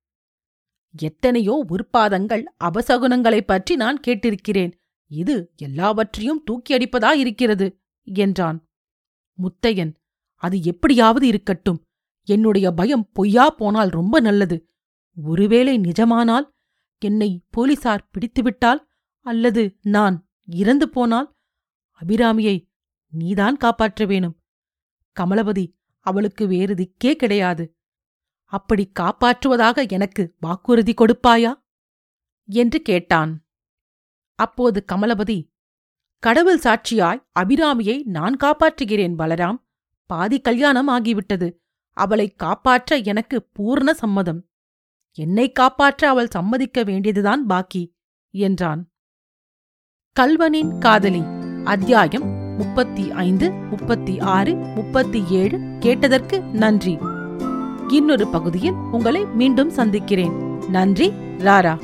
எத்தனையோ 0.98 1.64
உற்பாதங்கள் 1.68 2.44
அபசகுனங்களைப் 2.64 3.46
பற்றி 3.46 3.77
நான் 3.77 4.00
கேட்டிருக்கிறேன். 4.07 4.72
இது 5.07 5.53
எல்லாவற்றையும் 5.57 6.42
தூக்கி 6.44 6.74
இருக்கிறது 7.14 7.81
என்றான். 8.03 8.68
முத்தையன் 9.38 9.94
அது 10.35 10.62
எப்படியாவது 10.62 11.27
இருக்கட்டும். 11.27 11.83
என்னுடைய 12.24 12.70
பயம் 12.70 13.11
பொய்யா 13.12 13.50
போனால் 13.50 13.88
ரொம்ப 13.88 14.20
நல்லது. 14.20 14.68
ஒருவேளை 15.24 15.79
நிஜமானால் 15.79 16.48
என்னை 16.98 17.44
போலீசார் 17.50 18.11
பிடித்துவிட்டால் 18.11 18.87
அல்லது 19.20 19.79
நான் 19.83 20.29
இறந்து 20.44 20.88
போனால் 20.88 21.37
அபிராமியை 22.00 22.68
நீதான் 23.09 23.57
காப்பாற்ற 23.57 24.04
வேணும். 24.04 24.42
கமலபதி 25.20 25.74
அவளுக்கு 25.98 26.46
வேறு 26.46 26.74
திக்கே 26.74 27.14
கிடையாது. 27.14 27.76
அப்படி 28.44 28.90
காப்பாற்றுவதாக 29.00 29.88
எனக்கு 29.88 30.35
வாக்குறுதி 30.40 30.94
கொடுப்பாயா? 30.94 31.62
என்று 32.44 32.83
கேட்டான். 32.83 33.46
அப்போது 34.35 34.85
கமலபதி 34.92 35.52
கடவுள் 36.18 36.59
சாட்சியாய் 36.59 37.26
அபிராமியை 37.38 38.04
நான் 38.04 38.37
காப்பாற்றுகிறேன் 38.37 39.14
பலராம். 39.18 39.62
பாதி 40.07 40.40
கல்யாணம் 40.40 40.88
ஆகிவிட்டது. 40.88 41.57
அவளை 41.90 42.35
காப்பாற்ற 42.35 42.96
எனக்கு 42.96 43.50
பூர்ண 43.59 43.90
சம்மதம். 43.90 44.48
என்னை 45.12 45.52
காப்பாற்ற 45.52 46.09
அவள் 46.09 46.28
சம்மதிக்க 46.28 46.83
வேண்டியதுதான் 46.83 47.46
பாக்கி 47.46 47.96
என்றான். 48.30 48.93
கல்வனின் 50.20 50.79
காதலி 50.79 51.22
அத்தியாயம் 51.64 52.57
முப்பத்தி 52.57 53.11
ஐந்து 53.11 53.50
முப்பத்தி 53.50 54.20
ஆறு 54.20 54.55
முப்பத்தி 54.55 55.24
ஏழு 55.31 55.61
கேட்டதற்கு 55.81 56.40
நன்றி. 56.40 56.98
இன்னொரு 57.88 58.27
பகுதியில் 58.27 58.72
உங்களை 58.72 59.24
மீண்டும் 59.24 59.70
சந்திக்கிறேன். 59.70 60.33
நன்றி 60.70 61.12
ராரா. 61.38 61.79